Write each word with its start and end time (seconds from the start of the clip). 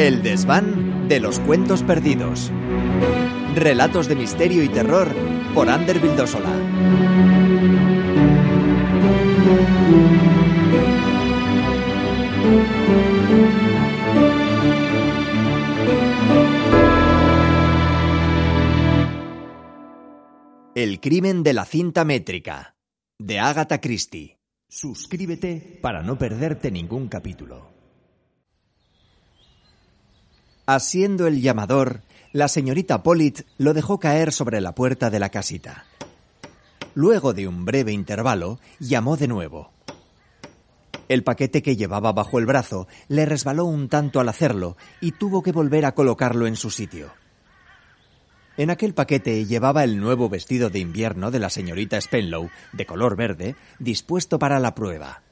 El 0.00 0.22
desván 0.22 1.08
de 1.08 1.20
los 1.20 1.40
cuentos 1.40 1.82
perdidos. 1.82 2.50
Relatos 3.54 4.08
de 4.08 4.16
misterio 4.16 4.64
y 4.64 4.70
terror 4.70 5.14
por 5.52 5.68
Ander 5.68 6.00
Vildósola. 6.00 6.48
El 20.74 21.00
crimen 21.00 21.42
de 21.42 21.52
la 21.52 21.66
cinta 21.66 22.06
métrica 22.06 22.74
de 23.18 23.38
Agatha 23.38 23.82
Christie. 23.82 24.38
Suscríbete 24.66 25.78
para 25.82 26.02
no 26.02 26.16
perderte 26.16 26.70
ningún 26.70 27.08
capítulo. 27.08 27.79
Asiendo 30.72 31.26
el 31.26 31.42
llamador, 31.42 32.02
la 32.30 32.46
señorita 32.46 33.02
Pollitt 33.02 33.40
lo 33.58 33.74
dejó 33.74 33.98
caer 33.98 34.32
sobre 34.32 34.60
la 34.60 34.72
puerta 34.72 35.10
de 35.10 35.18
la 35.18 35.28
casita. 35.28 35.84
Luego 36.94 37.32
de 37.32 37.48
un 37.48 37.64
breve 37.64 37.90
intervalo, 37.90 38.60
llamó 38.78 39.16
de 39.16 39.26
nuevo. 39.26 39.72
El 41.08 41.24
paquete 41.24 41.60
que 41.60 41.74
llevaba 41.74 42.12
bajo 42.12 42.38
el 42.38 42.46
brazo 42.46 42.86
le 43.08 43.26
resbaló 43.26 43.64
un 43.64 43.88
tanto 43.88 44.20
al 44.20 44.28
hacerlo 44.28 44.76
y 45.00 45.10
tuvo 45.10 45.42
que 45.42 45.50
volver 45.50 45.84
a 45.84 45.96
colocarlo 45.96 46.46
en 46.46 46.54
su 46.54 46.70
sitio. 46.70 47.10
En 48.56 48.70
aquel 48.70 48.94
paquete 48.94 49.46
llevaba 49.46 49.82
el 49.82 49.98
nuevo 49.98 50.28
vestido 50.28 50.70
de 50.70 50.78
invierno 50.78 51.32
de 51.32 51.40
la 51.40 51.50
señorita 51.50 52.00
Spenlow, 52.00 52.48
de 52.72 52.86
color 52.86 53.16
verde, 53.16 53.56
dispuesto 53.80 54.38
para 54.38 54.60
la 54.60 54.76
prueba. 54.76 55.24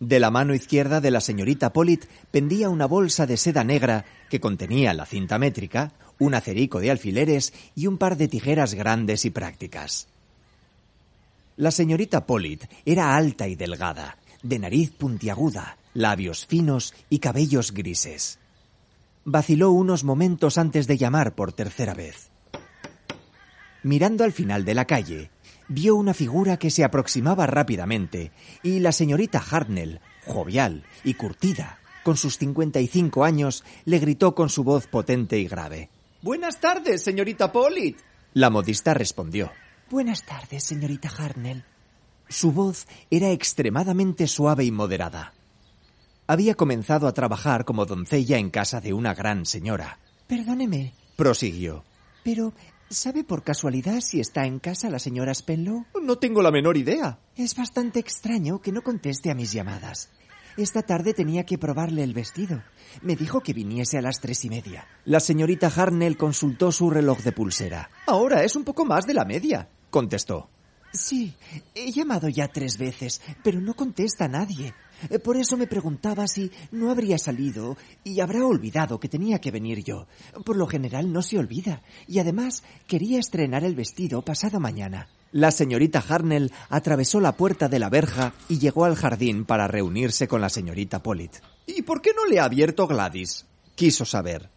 De 0.00 0.20
la 0.20 0.30
mano 0.30 0.54
izquierda 0.54 1.00
de 1.00 1.10
la 1.10 1.20
señorita 1.20 1.72
Pollitt 1.72 2.04
pendía 2.30 2.68
una 2.68 2.86
bolsa 2.86 3.26
de 3.26 3.38
seda 3.38 3.64
negra 3.64 4.04
que 4.28 4.40
contenía 4.40 4.92
la 4.92 5.06
cinta 5.06 5.38
métrica, 5.38 5.92
un 6.18 6.34
acerico 6.34 6.80
de 6.80 6.90
alfileres 6.90 7.54
y 7.74 7.86
un 7.86 7.96
par 7.96 8.16
de 8.16 8.28
tijeras 8.28 8.74
grandes 8.74 9.24
y 9.24 9.30
prácticas. 9.30 10.08
La 11.56 11.70
señorita 11.70 12.26
Pollitt 12.26 12.64
era 12.84 13.16
alta 13.16 13.48
y 13.48 13.54
delgada, 13.54 14.18
de 14.42 14.58
nariz 14.58 14.90
puntiaguda, 14.90 15.78
labios 15.94 16.44
finos 16.44 16.94
y 17.08 17.18
cabellos 17.18 17.72
grises. 17.72 18.38
Vaciló 19.24 19.70
unos 19.70 20.04
momentos 20.04 20.58
antes 20.58 20.86
de 20.86 20.98
llamar 20.98 21.34
por 21.34 21.54
tercera 21.54 21.94
vez. 21.94 22.28
Mirando 23.82 24.24
al 24.24 24.32
final 24.32 24.66
de 24.66 24.74
la 24.74 24.84
calle, 24.84 25.30
vio 25.68 25.96
una 25.96 26.14
figura 26.14 26.58
que 26.58 26.70
se 26.70 26.84
aproximaba 26.84 27.46
rápidamente 27.46 28.32
y 28.62 28.80
la 28.80 28.92
señorita 28.92 29.42
Hartnell, 29.50 30.00
jovial 30.26 30.84
y 31.04 31.14
curtida, 31.14 31.78
con 32.02 32.16
sus 32.16 32.38
55 32.38 33.24
años, 33.24 33.64
le 33.84 33.98
gritó 33.98 34.34
con 34.34 34.48
su 34.48 34.62
voz 34.64 34.86
potente 34.86 35.38
y 35.38 35.48
grave. 35.48 35.90
Buenas 36.22 36.60
tardes, 36.60 37.02
señorita 37.02 37.52
Pollitt. 37.52 37.98
La 38.32 38.50
modista 38.50 38.94
respondió. 38.94 39.50
Buenas 39.90 40.24
tardes, 40.24 40.64
señorita 40.64 41.08
Hartnell. 41.08 41.64
Su 42.28 42.52
voz 42.52 42.86
era 43.10 43.30
extremadamente 43.30 44.26
suave 44.26 44.64
y 44.64 44.72
moderada. 44.72 45.32
Había 46.26 46.54
comenzado 46.54 47.06
a 47.06 47.12
trabajar 47.12 47.64
como 47.64 47.86
doncella 47.86 48.38
en 48.38 48.50
casa 48.50 48.80
de 48.80 48.92
una 48.92 49.14
gran 49.14 49.46
señora. 49.46 50.00
Perdóneme, 50.26 50.92
Prosiguió. 51.16 51.84
pero 52.24 52.52
¿sabe 52.88 53.24
por 53.24 53.42
casualidad 53.42 54.00
si 54.00 54.20
está 54.20 54.46
en 54.46 54.58
casa 54.58 54.90
la 54.90 54.98
señora 54.98 55.34
Spenlow? 55.34 55.84
No 56.02 56.18
tengo 56.18 56.42
la 56.42 56.50
menor 56.50 56.76
idea. 56.76 57.18
Es 57.36 57.54
bastante 57.54 57.98
extraño 57.98 58.60
que 58.60 58.72
no 58.72 58.82
conteste 58.82 59.30
a 59.30 59.34
mis 59.34 59.52
llamadas. 59.52 60.10
Esta 60.56 60.82
tarde 60.82 61.12
tenía 61.12 61.44
que 61.44 61.58
probarle 61.58 62.02
el 62.02 62.14
vestido. 62.14 62.62
Me 63.02 63.14
dijo 63.14 63.42
que 63.42 63.52
viniese 63.52 63.98
a 63.98 64.02
las 64.02 64.20
tres 64.20 64.44
y 64.46 64.48
media. 64.48 64.86
La 65.04 65.20
señorita 65.20 65.66
Harnell 65.68 66.16
consultó 66.16 66.72
su 66.72 66.88
reloj 66.88 67.18
de 67.20 67.32
pulsera. 67.32 67.90
Ahora 68.06 68.42
es 68.42 68.56
un 68.56 68.64
poco 68.64 68.86
más 68.86 69.06
de 69.06 69.14
la 69.14 69.26
media. 69.26 69.68
Contestó. 69.90 70.48
Sí, 70.92 71.34
he 71.74 71.92
llamado 71.92 72.30
ya 72.30 72.48
tres 72.48 72.78
veces, 72.78 73.20
pero 73.42 73.60
no 73.60 73.74
contesta 73.74 74.28
nadie. 74.28 74.74
Eh, 75.10 75.18
Por 75.18 75.36
eso 75.36 75.56
me 75.56 75.66
preguntaba 75.66 76.26
si 76.26 76.50
no 76.70 76.90
habría 76.90 77.18
salido 77.18 77.76
y 78.04 78.20
habrá 78.20 78.44
olvidado 78.46 79.00
que 79.00 79.08
tenía 79.08 79.40
que 79.40 79.50
venir 79.50 79.82
yo. 79.84 80.06
Por 80.44 80.56
lo 80.56 80.66
general 80.66 81.12
no 81.12 81.22
se 81.22 81.38
olvida. 81.38 81.82
Y 82.06 82.18
además 82.18 82.62
quería 82.86 83.18
estrenar 83.18 83.64
el 83.64 83.74
vestido 83.74 84.22
pasado 84.22 84.60
mañana. 84.60 85.08
La 85.32 85.50
señorita 85.50 86.02
Harnell 86.06 86.52
atravesó 86.70 87.20
la 87.20 87.36
puerta 87.36 87.68
de 87.68 87.78
la 87.78 87.90
verja 87.90 88.32
y 88.48 88.58
llegó 88.58 88.84
al 88.84 88.94
jardín 88.94 89.44
para 89.44 89.68
reunirse 89.68 90.28
con 90.28 90.40
la 90.40 90.48
señorita 90.48 91.02
Pollitt. 91.02 91.36
¿Y 91.66 91.82
por 91.82 92.00
qué 92.00 92.12
no 92.14 92.24
le 92.26 92.40
ha 92.40 92.44
abierto 92.44 92.86
Gladys? 92.86 93.44
Quiso 93.74 94.04
saber. 94.04 94.55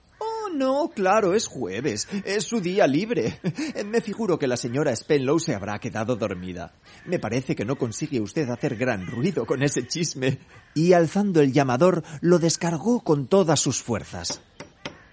No, 0.54 0.90
claro, 0.94 1.36
es 1.36 1.48
jueves. 1.48 2.08
Es 2.26 2.44
su 2.44 2.60
día 2.60 2.88
libre. 2.88 3.40
Me 3.86 4.02
figuro 4.02 4.38
que 4.38 4.48
la 4.48 4.58
señora 4.58 4.96
Spenlow 4.96 5.40
se 5.40 5.56
habrá 5.56 5.80
quedado 5.80 6.16
dormida. 6.16 6.74
Me 7.06 7.20
parece 7.20 7.56
que 7.56 7.66
no 7.66 7.78
consigue 7.78 8.20
usted 8.20 8.50
hacer 8.50 8.76
gran 8.76 9.08
ruido 9.08 9.46
con 9.46 9.64
ese 9.64 9.88
chisme. 9.88 10.40
Y 10.74 10.94
alzando 10.94 11.42
el 11.42 11.54
llamador, 11.54 12.04
lo 12.22 12.40
descargó 12.40 13.02
con 13.02 13.28
todas 13.28 13.59
sus 13.59 13.82
fuerzas. 13.82 14.42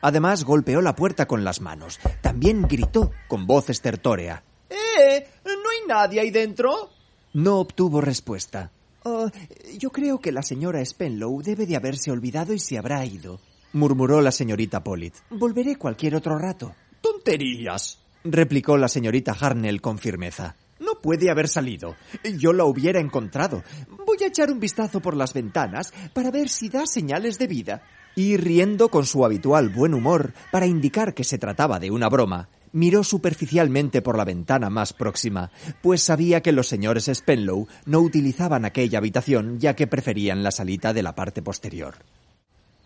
Además, 0.01 0.45
golpeó 0.45 0.81
la 0.81 0.95
puerta 0.95 1.27
con 1.27 1.45
las 1.45 1.61
manos. 1.61 1.99
También 2.21 2.63
gritó 2.63 3.13
con 3.29 3.47
voz 3.47 3.71
estertórea. 3.71 4.43
¡Eh! 4.71 5.27
¿No 5.45 5.71
hay 5.71 5.87
nadie 5.89 6.21
ahí 6.21 6.31
dentro? 6.31 6.91
No 7.33 7.59
obtuvo 7.59 8.01
respuesta. 8.01 8.71
Oh, 9.03 9.31
yo 9.79 9.91
creo 9.91 10.19
que 10.19 10.33
la 10.33 10.43
señora 10.43 10.85
Spenlow 10.85 11.43
debe 11.43 11.67
de 11.67 11.77
haberse 11.77 12.11
olvidado 12.11 12.53
y 12.53 12.59
se 12.59 12.79
habrá 12.79 13.05
ido. 13.05 13.41
Murmuró 13.73 14.21
la 14.21 14.33
señorita 14.33 14.83
Pollitt. 14.83 15.15
Volveré 15.31 15.77
cualquier 15.77 16.15
otro 16.15 16.39
rato. 16.39 16.75
¡Tonterías! 17.01 17.99
replicó 18.25 18.77
la 18.77 18.89
señorita 18.89 19.37
Harnell 19.39 19.81
con 19.81 19.99
firmeza. 19.99 20.57
No 20.79 21.01
puede 21.01 21.31
haber 21.31 21.49
salido. 21.49 21.97
Yo 22.39 22.53
la 22.53 22.65
hubiera 22.65 23.01
encontrado. 23.01 23.63
Voy 24.07 24.19
a 24.23 24.27
echar 24.27 24.51
un 24.51 24.61
vistazo 24.61 25.01
por 25.01 25.17
las 25.17 25.33
ventanas 25.33 25.93
para 26.13 26.31
ver 26.31 26.49
si 26.49 26.69
da 26.69 26.87
señales 26.87 27.39
de 27.39 27.47
vida. 27.47 27.83
Y 28.15 28.37
riendo 28.37 28.89
con 28.89 29.07
su 29.07 29.25
habitual 29.25 29.69
buen 29.69 29.95
humor 29.95 30.33
para 30.51 30.67
indicar 30.67 31.15
que 31.15 31.25
se 31.25 31.39
trataba 31.39 31.79
de 31.79 31.91
una 31.91 32.09
broma, 32.09 32.49
miró 32.73 33.05
superficialmente 33.05 34.03
por 34.03 34.17
la 34.17 34.25
ventana 34.25 34.71
más 34.71 34.93
próxima, 34.93 35.51
pues 35.83 36.03
sabía 36.03 36.43
que 36.43 36.53
los 36.53 36.67
señores 36.67 37.11
Spenlow 37.13 37.69
no 37.85 38.01
utilizaban 38.01 38.65
aquella 38.65 38.99
habitación 38.99 39.59
ya 39.59 39.75
que 39.75 39.87
preferían 39.87 40.43
la 40.43 40.51
salita 40.51 40.93
de 40.93 41.03
la 41.03 41.15
parte 41.15 41.43
posterior. 41.43 41.97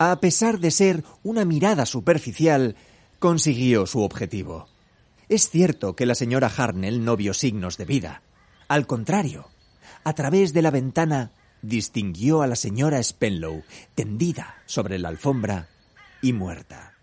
A 0.03 0.19
pesar 0.19 0.57
de 0.57 0.71
ser 0.71 1.03
una 1.21 1.45
mirada 1.45 1.85
superficial, 1.85 2.75
consiguió 3.19 3.85
su 3.85 4.01
objetivo. 4.01 4.67
Es 5.29 5.47
cierto 5.47 5.95
que 5.95 6.07
la 6.07 6.15
señora 6.15 6.47
Harnell 6.47 7.05
no 7.05 7.15
vio 7.15 7.35
signos 7.35 7.77
de 7.77 7.85
vida. 7.85 8.23
Al 8.67 8.87
contrario, 8.87 9.49
a 10.03 10.13
través 10.13 10.53
de 10.53 10.63
la 10.63 10.71
ventana 10.71 11.33
distinguió 11.61 12.41
a 12.41 12.47
la 12.47 12.55
señora 12.55 12.97
Spenlow 13.03 13.61
tendida 13.93 14.55
sobre 14.65 14.97
la 14.97 15.09
alfombra 15.09 15.69
y 16.19 16.33
muerta. 16.33 16.95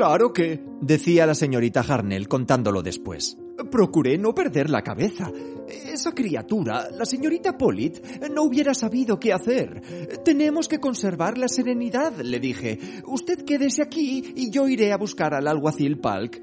Claro 0.00 0.32
que... 0.32 0.64
Decía 0.80 1.26
la 1.26 1.34
señorita 1.34 1.80
Harnell 1.80 2.26
contándolo 2.26 2.82
después. 2.82 3.36
Procuré 3.68 4.16
no 4.18 4.34
perder 4.34 4.70
la 4.70 4.82
cabeza. 4.82 5.30
Esa 5.68 6.12
criatura, 6.12 6.88
la 6.90 7.04
señorita 7.04 7.56
Polit, 7.56 7.98
no 8.34 8.42
hubiera 8.42 8.74
sabido 8.74 9.20
qué 9.20 9.32
hacer. 9.32 9.80
Tenemos 10.24 10.66
que 10.66 10.80
conservar 10.80 11.38
la 11.38 11.48
serenidad, 11.48 12.16
le 12.20 12.40
dije. 12.40 12.78
Usted 13.06 13.44
quédese 13.44 13.82
aquí 13.82 14.32
y 14.34 14.50
yo 14.50 14.68
iré 14.68 14.92
a 14.92 14.96
buscar 14.96 15.34
al 15.34 15.46
alguacil 15.46 15.98
Palk. 15.98 16.42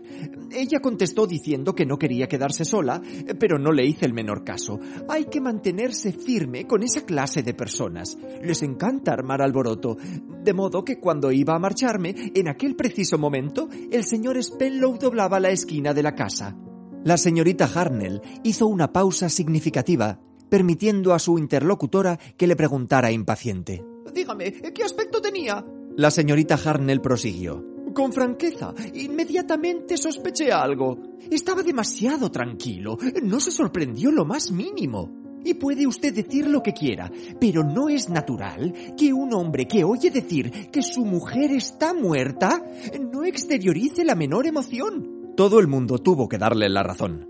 Ella 0.51 0.79
contestó 0.79 1.27
diciendo 1.27 1.75
que 1.75 1.85
no 1.85 1.97
quería 1.97 2.27
quedarse 2.27 2.63
sola, 2.63 3.01
pero 3.39 3.57
no 3.57 3.71
le 3.71 3.85
hice 3.85 4.05
el 4.05 4.13
menor 4.13 4.43
caso. 4.43 4.79
Hay 5.09 5.25
que 5.25 5.41
mantenerse 5.41 6.13
firme 6.13 6.65
con 6.65 6.83
esa 6.83 7.05
clase 7.05 7.43
de 7.43 7.53
personas. 7.53 8.17
Les 8.41 8.63
encanta 8.63 9.11
armar 9.11 9.41
alboroto. 9.41 9.97
De 9.97 10.53
modo 10.53 10.85
que 10.85 10.99
cuando 10.99 11.31
iba 11.31 11.55
a 11.55 11.59
marcharme, 11.59 12.15
en 12.33 12.47
aquel 12.47 12.75
preciso 12.75 13.17
momento, 13.17 13.67
el 13.91 14.05
señor 14.05 14.41
Spenlow 14.41 14.97
doblaba 14.97 15.39
la 15.39 15.49
esquina 15.49 15.93
de 15.93 16.03
la 16.03 16.15
casa. 16.15 16.55
La 17.03 17.17
señorita 17.17 17.69
Harnell 17.73 18.21
hizo 18.43 18.67
una 18.67 18.91
pausa 18.91 19.29
significativa, 19.29 20.19
permitiendo 20.49 21.13
a 21.13 21.19
su 21.19 21.37
interlocutora 21.37 22.17
que 22.37 22.47
le 22.47 22.55
preguntara 22.55 23.11
impaciente. 23.11 23.83
Dígame, 24.13 24.51
¿qué 24.51 24.83
aspecto 24.83 25.21
tenía? 25.21 25.65
La 25.95 26.11
señorita 26.11 26.55
Harnell 26.55 27.01
prosiguió. 27.01 27.63
Con 27.93 28.13
franqueza, 28.13 28.73
inmediatamente 28.93 29.97
sospeché 29.97 30.51
algo. 30.51 30.97
Estaba 31.31 31.63
demasiado 31.63 32.29
tranquilo, 32.29 32.97
no 33.23 33.39
se 33.39 33.51
sorprendió 33.51 34.11
lo 34.11 34.25
más 34.25 34.51
mínimo. 34.51 35.09
Y 35.43 35.53
puede 35.53 35.87
usted 35.87 36.13
decir 36.13 36.47
lo 36.47 36.61
que 36.61 36.73
quiera, 36.73 37.11
pero 37.39 37.63
no 37.63 37.89
es 37.89 38.09
natural 38.09 38.73
que 38.97 39.13
un 39.13 39.33
hombre 39.33 39.65
que 39.67 39.83
oye 39.83 40.11
decir 40.11 40.69
que 40.71 40.81
su 40.81 41.05
mujer 41.05 41.51
está 41.51 41.93
muerta 41.93 42.61
no 42.99 43.23
exteriorice 43.23 44.03
la 44.03 44.15
menor 44.15 44.45
emoción. 44.45 45.16
Todo 45.37 45.59
el 45.59 45.67
mundo 45.67 45.99
tuvo 45.99 46.27
que 46.27 46.39
darle 46.39 46.67
la 46.67 46.81
razón. 46.81 47.29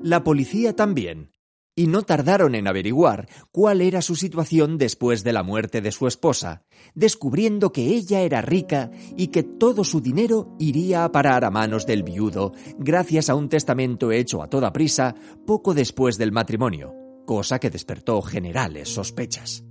La 0.00 0.22
policía 0.22 0.76
también. 0.76 1.32
Y 1.74 1.88
no 1.88 2.02
tardaron 2.02 2.54
en 2.54 2.68
averiguar 2.68 3.28
cuál 3.50 3.80
era 3.80 4.00
su 4.00 4.14
situación 4.14 4.78
después 4.78 5.24
de 5.24 5.32
la 5.32 5.42
muerte 5.42 5.80
de 5.80 5.90
su 5.90 6.06
esposa, 6.06 6.62
descubriendo 6.94 7.72
que 7.72 7.88
ella 7.88 8.20
era 8.20 8.42
rica 8.42 8.92
y 9.16 9.26
que 9.26 9.42
todo 9.42 9.82
su 9.82 10.00
dinero 10.00 10.54
iría 10.60 11.02
a 11.02 11.10
parar 11.10 11.44
a 11.44 11.50
manos 11.50 11.84
del 11.84 12.04
viudo 12.04 12.52
gracias 12.78 13.28
a 13.28 13.34
un 13.34 13.48
testamento 13.48 14.12
hecho 14.12 14.40
a 14.40 14.48
toda 14.48 14.72
prisa 14.72 15.16
poco 15.44 15.74
después 15.74 16.18
del 16.18 16.30
matrimonio, 16.30 16.94
cosa 17.26 17.58
que 17.58 17.70
despertó 17.70 18.22
generales 18.22 18.88
sospechas. 18.88 19.64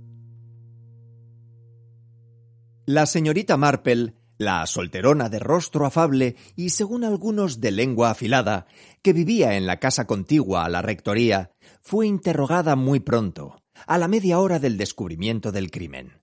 La 2.84 3.06
señorita 3.06 3.56
Marple 3.56 4.14
la 4.38 4.66
solterona 4.66 5.28
de 5.28 5.38
rostro 5.38 5.86
afable 5.86 6.36
y, 6.54 6.70
según 6.70 7.04
algunos, 7.04 7.60
de 7.60 7.70
lengua 7.70 8.10
afilada, 8.10 8.66
que 9.02 9.12
vivía 9.12 9.56
en 9.56 9.66
la 9.66 9.78
casa 9.78 10.06
contigua 10.06 10.64
a 10.64 10.68
la 10.68 10.82
rectoría, 10.82 11.52
fue 11.80 12.06
interrogada 12.06 12.76
muy 12.76 13.00
pronto, 13.00 13.62
a 13.86 13.98
la 13.98 14.08
media 14.08 14.38
hora 14.38 14.58
del 14.58 14.76
descubrimiento 14.76 15.52
del 15.52 15.70
crimen. 15.70 16.20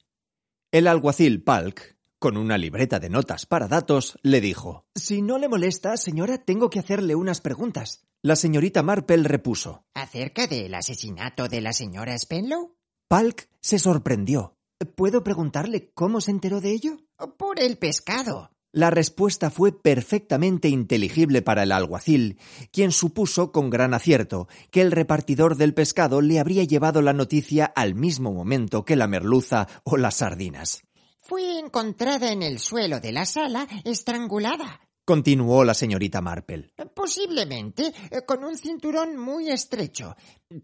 El 0.71 0.87
alguacil 0.87 1.43
Palk, 1.43 1.97
con 2.19 2.37
una 2.37 2.57
libreta 2.57 2.99
de 2.99 3.09
notas 3.09 3.45
para 3.45 3.67
datos, 3.67 4.17
le 4.23 4.41
dijo 4.41 4.85
Si 4.95 5.21
no 5.21 5.37
le 5.37 5.49
molesta, 5.49 5.97
señora, 5.97 6.37
tengo 6.37 6.69
que 6.69 6.79
hacerle 6.79 7.15
unas 7.15 7.41
preguntas. 7.41 8.05
La 8.21 8.37
señorita 8.37 8.81
Marple 8.81 9.23
repuso 9.23 9.83
¿Acerca 9.93 10.47
del 10.47 10.73
asesinato 10.73 11.49
de 11.49 11.59
la 11.59 11.73
señora 11.73 12.17
Spenlow? 12.17 12.77
Palk 13.09 13.49
se 13.59 13.77
sorprendió. 13.77 14.52
¿Puedo 14.85 15.23
preguntarle 15.23 15.91
cómo 15.93 16.21
se 16.21 16.31
enteró 16.31 16.61
de 16.61 16.71
ello? 16.71 16.97
Por 17.37 17.59
el 17.59 17.77
pescado. 17.77 18.49
La 18.71 18.89
respuesta 18.89 19.51
fue 19.51 19.71
perfectamente 19.71 20.67
inteligible 20.67 21.43
para 21.43 21.61
el 21.61 21.71
alguacil, 21.71 22.39
quien 22.71 22.91
supuso 22.91 23.51
con 23.51 23.69
gran 23.69 23.93
acierto 23.93 24.47
que 24.71 24.81
el 24.81 24.91
repartidor 24.91 25.57
del 25.57 25.75
pescado 25.75 26.21
le 26.21 26.39
habría 26.39 26.63
llevado 26.63 27.03
la 27.03 27.13
noticia 27.13 27.65
al 27.65 27.93
mismo 27.93 28.33
momento 28.33 28.83
que 28.83 28.95
la 28.95 29.07
merluza 29.07 29.67
o 29.83 29.97
las 29.97 30.15
sardinas. 30.15 30.81
Fue 31.19 31.59
encontrada 31.59 32.31
en 32.31 32.41
el 32.41 32.57
suelo 32.57 32.99
de 32.99 33.11
la 33.11 33.27
sala, 33.27 33.67
estrangulada. 33.85 34.81
Continuó 35.05 35.63
la 35.63 35.75
señorita 35.75 36.21
Marple. 36.21 36.73
Posiblemente 36.95 37.93
eh, 38.09 38.21
con 38.25 38.43
un 38.43 38.57
cinturón 38.57 39.17
muy 39.17 39.49
estrecho. 39.49 40.15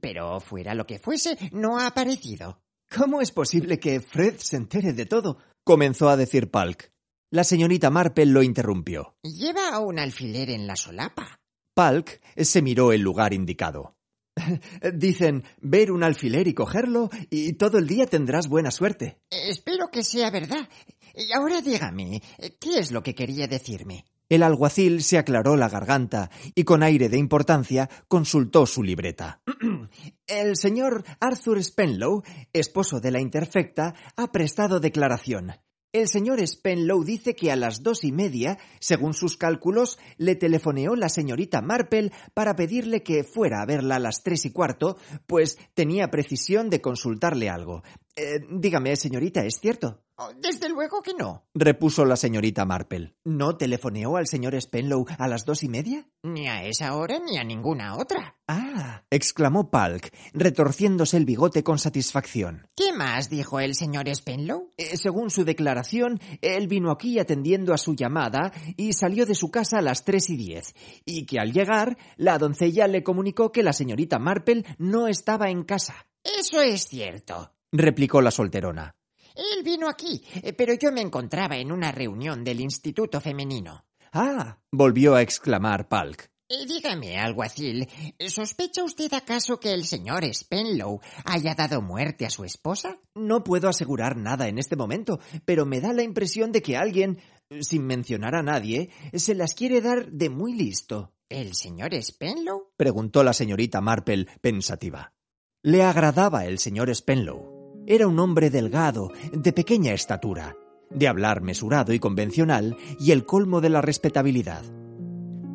Pero 0.02 0.40
fuera 0.40 0.74
lo 0.74 0.88
que 0.88 0.98
fuese, 0.98 1.38
no 1.52 1.78
ha 1.78 1.86
aparecido. 1.86 2.62
¿Cómo 2.96 3.22
es 3.22 3.32
posible 3.32 3.80
que 3.80 4.00
Fred 4.00 4.38
se 4.40 4.58
entere 4.58 4.94
de 4.94 5.06
todo? 5.06 5.38
comenzó 5.64 6.10
a 6.10 6.18
decir 6.18 6.50
Palk. 6.50 6.92
La 7.30 7.44
señorita 7.44 7.92
Marple 7.92 8.26
lo 8.26 8.42
interrumpió. 8.42 9.14
Lleva 9.22 9.78
un 9.78 10.00
alfiler 10.00 10.50
en 10.50 10.66
la 10.66 10.76
solapa. 10.76 11.40
Palk 11.76 12.20
se 12.36 12.64
miró 12.64 12.92
el 12.92 13.02
lugar 13.02 13.36
indicado. 13.36 13.96
Dicen 14.94 15.44
ver 15.62 15.92
un 15.92 16.04
alfiler 16.04 16.48
y 16.48 16.56
cogerlo 16.56 17.12
y 17.30 17.54
todo 17.54 17.78
el 17.78 17.86
día 17.86 18.08
tendrás 18.08 18.48
buena 18.48 18.72
suerte. 18.72 19.20
Espero 19.30 19.92
que 19.92 20.04
sea 20.04 20.32
verdad. 20.32 20.68
Y 21.14 21.32
ahora 21.34 21.62
dígame, 21.62 22.24
¿qué 22.60 22.80
es 22.80 22.92
lo 22.92 23.04
que 23.04 23.14
quería 23.14 23.46
decirme? 23.46 24.06
El 24.30 24.44
alguacil 24.44 25.02
se 25.02 25.18
aclaró 25.18 25.58
la 25.58 25.70
garganta 25.70 26.30
y 26.54 26.64
con 26.64 26.84
aire 26.84 27.10
de 27.10 27.18
importancia 27.18 27.90
consultó 28.08 28.68
su 28.68 28.84
libreta. 28.84 29.42
El 30.28 30.56
señor 30.56 31.04
Arthur 31.20 31.64
Spenlow, 31.64 32.22
esposo 32.54 33.00
de 33.00 33.10
la 33.10 33.20
interfecta, 33.20 33.96
ha 34.16 34.32
prestado 34.32 34.80
declaración. 34.80 35.54
El 35.92 36.08
señor 36.08 36.40
Spenlow 36.46 37.04
dice 37.04 37.36
que 37.36 37.52
a 37.52 37.56
las 37.56 37.82
dos 37.82 38.04
y 38.04 38.12
media, 38.12 38.60
según 38.80 39.16
sus 39.16 39.38
cálculos, 39.38 39.98
le 40.18 40.36
telefoneó 40.36 40.96
la 40.96 41.10
señorita 41.10 41.64
Marple 41.64 42.12
para 42.36 42.56
pedirle 42.56 43.02
que 43.02 43.24
fuera 43.24 43.64
a 43.64 43.66
verla 43.66 43.96
a 43.96 44.00
las 44.00 44.22
tres 44.22 44.46
y 44.46 44.52
cuarto, 44.52 44.98
pues 45.26 45.58
tenía 45.74 46.12
precisión 46.12 46.70
de 46.70 46.80
consultarle 46.80 47.50
algo. 47.50 47.82
Eh, 48.22 48.46
dígame, 48.50 48.98
señorita, 48.98 49.46
¿es 49.46 49.62
cierto? 49.62 50.04
Oh, 50.18 50.34
desde 50.38 50.68
luego 50.68 51.02
que 51.02 51.14
no, 51.14 51.46
repuso 51.54 52.04
la 52.04 52.18
señorita 52.18 52.66
Marple. 52.66 53.16
¿No 53.24 53.56
telefoneó 53.56 54.18
al 54.18 54.28
señor 54.28 54.60
Spenlow 54.60 55.06
a 55.18 55.30
las 55.30 55.46
dos 55.46 55.64
y 55.64 55.70
media? 55.70 56.06
Ni 56.24 56.50
a 56.50 56.66
esa 56.66 56.98
hora 56.98 57.20
ni 57.20 57.38
a 57.38 57.46
ninguna 57.46 57.96
otra. 57.96 58.36
Ah, 58.46 59.06
exclamó 59.10 59.72
Palk, 59.72 60.14
retorciéndose 60.34 61.16
el 61.16 61.24
bigote 61.24 61.64
con 61.64 61.80
satisfacción. 61.80 62.68
¿Qué 62.76 62.92
más 62.92 63.30
dijo 63.30 63.62
el 63.62 63.74
señor 63.74 64.14
Spenlow? 64.14 64.74
Eh, 64.76 64.98
según 64.98 65.30
su 65.30 65.46
declaración, 65.46 66.20
él 66.42 66.68
vino 66.68 66.92
aquí 66.92 67.20
atendiendo 67.20 67.74
a 67.74 67.78
su 67.78 67.96
llamada 67.96 68.52
y 68.76 68.92
salió 68.92 69.26
de 69.26 69.36
su 69.36 69.50
casa 69.50 69.78
a 69.78 69.82
las 69.82 70.04
tres 70.04 70.30
y 70.30 70.36
diez, 70.36 70.76
y 71.06 71.26
que 71.26 71.40
al 71.40 71.54
llegar, 71.54 71.98
la 72.18 72.38
doncella 72.38 72.88
le 72.88 73.04
comunicó 73.04 73.54
que 73.54 73.64
la 73.64 73.72
señorita 73.72 74.20
Marple 74.20 74.66
no 74.78 75.08
estaba 75.08 75.50
en 75.50 75.64
casa. 75.64 75.96
Eso 76.22 76.62
es 76.62 76.86
cierto, 76.90 77.54
replicó 77.72 78.22
la 78.22 78.32
solterona. 78.32 78.96
Él 79.36 79.64
vino 79.64 79.88
aquí, 79.88 80.24
eh, 80.42 80.54
pero 80.54 80.74
yo 80.74 80.92
me 80.92 81.02
encontraba 81.02 81.58
en 81.58 81.72
una 81.72 81.92
reunión 81.92 82.44
del 82.44 82.62
Instituto 82.62 83.22
Femenino. 83.22 83.86
Ah, 84.12 84.58
volvió 84.72 85.16
a 85.16 85.22
exclamar 85.22 85.88
Palk. 85.88 86.30
Y 86.52 86.66
dígame, 86.66 87.20
alguacil, 87.20 87.88
¿sospecha 88.28 88.84
usted 88.84 89.14
acaso 89.14 89.60
que 89.60 89.72
el 89.72 89.86
señor 89.86 90.26
Spenlow 90.26 91.00
haya 91.24 91.54
dado 91.54 91.80
muerte 91.80 92.26
a 92.26 92.32
su 92.32 92.44
esposa? 92.44 93.00
No 93.14 93.44
puedo 93.44 93.70
asegurar 93.70 94.18
nada 94.18 94.48
en 94.48 94.58
este 94.58 94.76
momento, 94.76 95.20
pero 95.46 95.68
me 95.68 95.80
da 95.80 95.94
la 95.94 96.02
impresión 96.02 96.52
de 96.52 96.64
que 96.64 96.76
alguien, 96.76 97.20
sin 97.62 97.86
mencionar 97.86 98.34
a 98.34 98.42
nadie, 98.42 98.90
se 99.14 99.36
las 99.36 99.54
quiere 99.54 99.80
dar 99.80 100.10
de 100.12 100.30
muy 100.30 100.54
listo. 100.54 101.14
¿El 101.30 101.54
señor 101.54 101.94
Spenlow? 101.94 102.72
preguntó 102.76 103.24
la 103.24 103.34
señorita 103.34 103.80
Marple 103.80 104.26
pensativa. 104.42 105.14
Le 105.62 105.84
agradaba 105.84 106.46
el 106.46 106.58
señor 106.58 106.90
Spenlow. 106.96 107.59
Era 107.92 108.06
un 108.06 108.20
hombre 108.20 108.52
delgado, 108.52 109.12
de 109.34 109.52
pequeña 109.52 109.94
estatura, 109.94 110.56
de 110.92 111.08
hablar 111.08 111.42
mesurado 111.42 111.92
y 111.92 111.98
convencional 111.98 112.78
y 113.00 113.10
el 113.10 113.26
colmo 113.26 113.62
de 113.62 113.70
la 113.70 113.82
respetabilidad. 113.82 114.62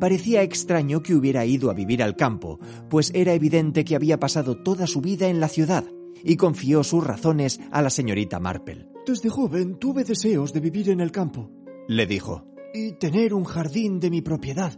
Parecía 0.01 0.41
extraño 0.41 1.01
que 1.01 1.15
hubiera 1.15 1.45
ido 1.45 1.71
a 1.71 1.73
vivir 1.73 2.03
al 2.03 2.17
campo, 2.17 2.59
pues 2.89 3.09
era 3.15 3.33
evidente 3.33 3.85
que 3.85 3.95
había 3.95 4.19
pasado 4.19 4.57
toda 4.57 4.85
su 4.85 4.99
vida 4.99 5.29
en 5.29 5.39
la 5.39 5.47
ciudad, 5.47 5.85
y 6.25 6.35
confió 6.35 6.83
sus 6.83 7.05
razones 7.05 7.61
a 7.71 7.81
la 7.81 7.89
señorita 7.89 8.37
Marple. 8.41 8.89
Desde 9.07 9.29
joven 9.29 9.79
tuve 9.79 10.03
deseos 10.03 10.51
de 10.51 10.59
vivir 10.59 10.89
en 10.89 10.99
el 10.99 11.13
campo, 11.13 11.49
le 11.87 12.05
dijo. 12.05 12.43
Y 12.73 12.97
tener 12.97 13.33
un 13.33 13.45
jardín 13.45 14.01
de 14.01 14.09
mi 14.09 14.21
propiedad. 14.21 14.77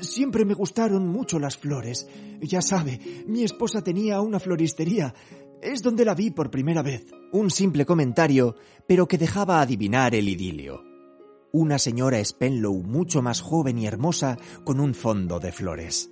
Siempre 0.00 0.44
me 0.44 0.54
gustaron 0.54 1.08
mucho 1.08 1.40
las 1.40 1.56
flores. 1.56 2.06
Ya 2.40 2.62
sabe, 2.62 3.00
mi 3.26 3.42
esposa 3.42 3.82
tenía 3.82 4.20
una 4.20 4.38
floristería 4.38 5.12
es 5.64 5.82
donde 5.82 6.04
la 6.04 6.14
vi 6.14 6.30
por 6.30 6.50
primera 6.50 6.82
vez. 6.82 7.12
Un 7.32 7.50
simple 7.50 7.86
comentario, 7.86 8.54
pero 8.86 9.08
que 9.08 9.18
dejaba 9.18 9.60
adivinar 9.60 10.14
el 10.14 10.28
idilio. 10.28 10.84
Una 11.52 11.78
señora 11.78 12.22
Spenlow 12.22 12.82
mucho 12.82 13.22
más 13.22 13.40
joven 13.40 13.78
y 13.78 13.86
hermosa 13.86 14.36
con 14.64 14.78
un 14.78 14.94
fondo 14.94 15.40
de 15.40 15.52
flores. 15.52 16.10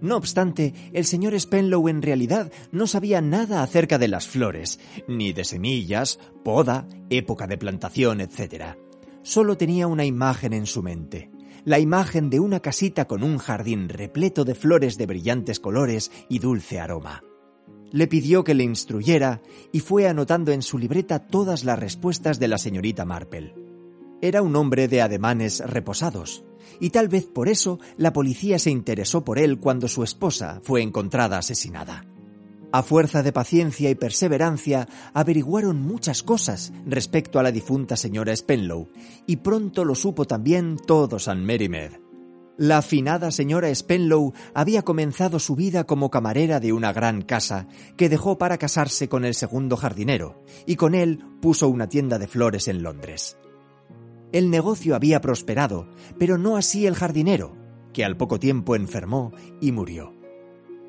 No 0.00 0.16
obstante, 0.16 0.74
el 0.92 1.04
señor 1.04 1.38
Spenlow 1.38 1.88
en 1.88 2.02
realidad 2.02 2.50
no 2.72 2.86
sabía 2.86 3.20
nada 3.20 3.62
acerca 3.62 3.98
de 3.98 4.08
las 4.08 4.26
flores, 4.26 4.80
ni 5.08 5.32
de 5.32 5.44
semillas, 5.44 6.18
poda, 6.44 6.88
época 7.10 7.46
de 7.46 7.58
plantación, 7.58 8.20
etc. 8.20 8.76
Solo 9.22 9.56
tenía 9.56 9.86
una 9.86 10.04
imagen 10.04 10.52
en 10.52 10.66
su 10.66 10.82
mente, 10.82 11.30
la 11.64 11.78
imagen 11.78 12.30
de 12.30 12.40
una 12.40 12.60
casita 12.60 13.06
con 13.06 13.22
un 13.22 13.38
jardín 13.38 13.88
repleto 13.88 14.44
de 14.44 14.54
flores 14.54 14.98
de 14.98 15.06
brillantes 15.06 15.60
colores 15.60 16.10
y 16.28 16.40
dulce 16.40 16.80
aroma. 16.80 17.22
Le 17.92 18.06
pidió 18.06 18.42
que 18.42 18.54
le 18.54 18.64
instruyera 18.64 19.42
y 19.70 19.80
fue 19.80 20.08
anotando 20.08 20.50
en 20.50 20.62
su 20.62 20.78
libreta 20.78 21.20
todas 21.20 21.62
las 21.64 21.78
respuestas 21.78 22.38
de 22.40 22.48
la 22.48 22.58
señorita 22.58 23.04
Marple. 23.04 23.54
Era 24.20 24.42
un 24.42 24.56
hombre 24.56 24.88
de 24.88 25.02
ademanes 25.02 25.60
reposados, 25.60 26.44
y 26.80 26.90
tal 26.90 27.08
vez 27.08 27.26
por 27.26 27.48
eso 27.48 27.78
la 27.96 28.12
policía 28.12 28.58
se 28.58 28.70
interesó 28.70 29.24
por 29.24 29.38
él 29.38 29.58
cuando 29.58 29.88
su 29.88 30.02
esposa 30.02 30.60
fue 30.62 30.82
encontrada 30.82 31.38
asesinada. 31.38 32.06
A 32.72 32.82
fuerza 32.82 33.22
de 33.22 33.32
paciencia 33.32 33.90
y 33.90 33.94
perseverancia, 33.94 34.88
averiguaron 35.12 35.82
muchas 35.82 36.22
cosas 36.22 36.72
respecto 36.86 37.38
a 37.38 37.42
la 37.42 37.52
difunta 37.52 37.96
señora 37.96 38.34
Spenlow, 38.34 38.88
y 39.26 39.36
pronto 39.36 39.84
lo 39.84 39.94
supo 39.94 40.24
también 40.24 40.78
todo 40.78 41.18
San 41.18 41.44
Merimed. 41.44 41.92
La 42.58 42.78
afinada 42.78 43.30
señora 43.30 43.74
Spenlow 43.74 44.34
había 44.54 44.82
comenzado 44.82 45.38
su 45.38 45.56
vida 45.56 45.84
como 45.84 46.10
camarera 46.10 46.60
de 46.60 46.72
una 46.72 46.92
gran 46.92 47.22
casa, 47.22 47.66
que 47.96 48.10
dejó 48.10 48.36
para 48.36 48.58
casarse 48.58 49.08
con 49.08 49.24
el 49.24 49.34
segundo 49.34 49.76
jardinero, 49.76 50.42
y 50.66 50.76
con 50.76 50.94
él 50.94 51.24
puso 51.40 51.68
una 51.68 51.88
tienda 51.88 52.18
de 52.18 52.26
flores 52.26 52.68
en 52.68 52.82
Londres. 52.82 53.38
El 54.32 54.50
negocio 54.50 54.94
había 54.94 55.20
prosperado, 55.20 55.88
pero 56.18 56.36
no 56.36 56.56
así 56.56 56.86
el 56.86 56.94
jardinero, 56.94 57.56
que 57.94 58.04
al 58.04 58.16
poco 58.16 58.38
tiempo 58.38 58.76
enfermó 58.76 59.32
y 59.60 59.72
murió. 59.72 60.14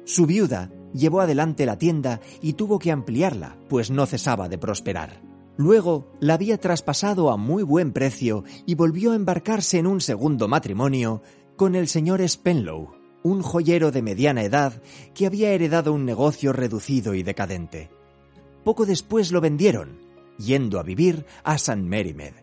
Su 0.06 0.26
viuda 0.26 0.70
llevó 0.94 1.22
adelante 1.22 1.66
la 1.66 1.78
tienda 1.78 2.20
y 2.42 2.54
tuvo 2.54 2.78
que 2.78 2.92
ampliarla, 2.92 3.58
pues 3.70 3.90
no 3.90 4.06
cesaba 4.06 4.50
de 4.50 4.58
prosperar. 4.58 5.22
Luego 5.56 6.12
la 6.20 6.34
había 6.34 6.58
traspasado 6.58 7.30
a 7.32 7.38
muy 7.38 7.64
buen 7.64 7.94
precio 7.94 8.44
y 8.66 8.76
volvió 8.76 9.12
a 9.12 9.16
embarcarse 9.16 9.78
en 9.78 9.88
un 9.88 10.02
segundo 10.02 10.48
matrimonio 10.48 11.22
con 11.56 11.76
el 11.76 11.88
señor 11.88 12.22
Spenlow, 12.28 12.96
un 13.24 13.42
joyero 13.42 13.92
de 13.92 14.02
mediana 14.02 14.44
edad 14.44 14.82
que 15.14 15.26
había 15.26 15.52
heredado 15.52 15.94
un 15.94 16.06
negocio 16.06 16.52
reducido 16.52 17.14
y 17.14 17.24
decadente. 17.24 17.90
Poco 18.64 18.86
después 18.86 19.32
lo 19.32 19.42
vendieron, 19.42 20.00
yendo 20.38 20.80
a 20.80 20.84
vivir 20.84 21.26
a 21.44 21.58
San 21.58 21.88
Merimed. 21.88 22.34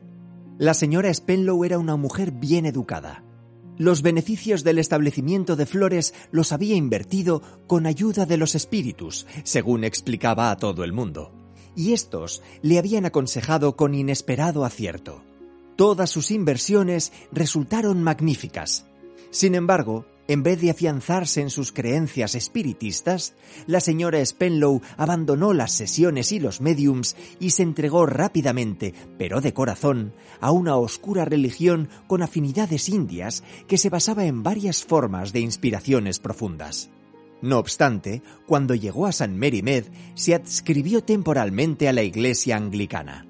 La 0.59 0.75
señora 0.75 1.13
Spenlow 1.13 1.65
era 1.65 1.79
una 1.79 1.97
mujer 1.97 2.33
bien 2.33 2.67
educada. 2.67 3.25
Los 3.79 4.03
beneficios 4.03 4.63
del 4.63 4.79
establecimiento 4.79 5.57
de 5.57 5.65
flores 5.65 6.13
los 6.31 6.53
había 6.53 6.77
invertido 6.77 7.41
con 7.67 7.87
ayuda 7.87 8.27
de 8.27 8.37
los 8.37 8.55
espíritus, 8.55 9.27
según 9.43 9.85
explicaba 9.85 10.51
a 10.51 10.57
todo 10.57 10.85
el 10.85 10.93
mundo. 10.93 11.33
Y 11.75 11.95
estos 11.95 12.43
le 12.61 12.79
habían 12.79 13.07
aconsejado 13.07 13.77
con 13.77 13.95
inesperado 13.95 14.67
acierto. 14.67 15.23
Todas 15.77 16.11
sus 16.11 16.31
inversiones 16.31 17.11
resultaron 17.33 18.03
magníficas. 18.03 18.90
Sin 19.31 19.55
embargo, 19.55 20.07
en 20.31 20.45
vez 20.45 20.61
de 20.61 20.71
afianzarse 20.71 21.41
en 21.41 21.51
sus 21.51 21.73
creencias 21.73 22.37
espiritistas, 22.37 23.35
la 23.67 23.81
señora 23.81 24.25
Spenlow 24.25 24.81
abandonó 24.97 25.53
las 25.53 25.73
sesiones 25.73 26.31
y 26.31 26.39
los 26.39 26.61
mediums 26.61 27.17
y 27.41 27.51
se 27.51 27.65
entregó 27.65 28.07
rápidamente, 28.07 28.95
pero 29.19 29.41
de 29.41 29.53
corazón, 29.53 30.13
a 30.41 30.53
una 30.53 30.77
oscura 30.77 31.25
religión 31.25 31.89
con 32.07 32.23
afinidades 32.23 32.89
indias 32.89 33.43
que 33.67 33.77
se 33.77 33.89
basaba 33.89 34.25
en 34.25 34.45
varias 34.45 34.85
formas 34.85 35.33
de 35.33 35.41
inspiraciones 35.41 36.21
profundas. 36.21 36.91
No 37.43 37.59
obstante, 37.59 38.23
cuando 38.47 38.77
llegó 38.77 39.07
a 39.07 39.13
San 39.13 39.37
Mary 39.37 39.65
se 40.15 40.37
adscribió 40.37 41.03
temporalmente 41.03 41.89
a 41.89 41.93
la 41.93 42.03
iglesia 42.03 42.57
anglicana. 42.57 43.27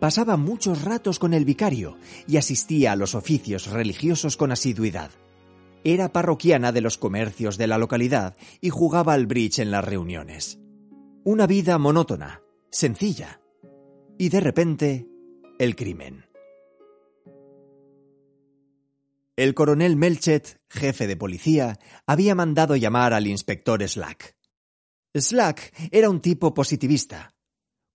Pasaba 0.00 0.36
muchos 0.36 0.82
ratos 0.82 1.20
con 1.20 1.34
el 1.34 1.44
vicario 1.44 1.98
y 2.26 2.36
asistía 2.36 2.90
a 2.90 2.96
los 2.96 3.14
oficios 3.14 3.68
religiosos 3.68 4.36
con 4.36 4.50
asiduidad. 4.50 5.12
Era 5.84 6.12
parroquiana 6.12 6.70
de 6.70 6.80
los 6.80 6.96
comercios 6.96 7.58
de 7.58 7.66
la 7.66 7.78
localidad 7.78 8.36
y 8.60 8.70
jugaba 8.70 9.14
al 9.14 9.26
bridge 9.26 9.58
en 9.58 9.70
las 9.70 9.84
reuniones. 9.84 10.60
Una 11.24 11.46
vida 11.46 11.78
monótona, 11.78 12.42
sencilla. 12.70 13.40
Y 14.18 14.28
de 14.28 14.40
repente, 14.40 15.08
el 15.58 15.74
crimen. 15.74 16.26
El 19.34 19.54
coronel 19.54 19.96
Melchet, 19.96 20.60
jefe 20.68 21.06
de 21.06 21.16
policía, 21.16 21.78
había 22.06 22.34
mandado 22.34 22.76
llamar 22.76 23.12
al 23.12 23.26
inspector 23.26 23.86
Slack. 23.88 24.36
Slack 25.14 25.88
era 25.90 26.10
un 26.10 26.20
tipo 26.20 26.54
positivista. 26.54 27.34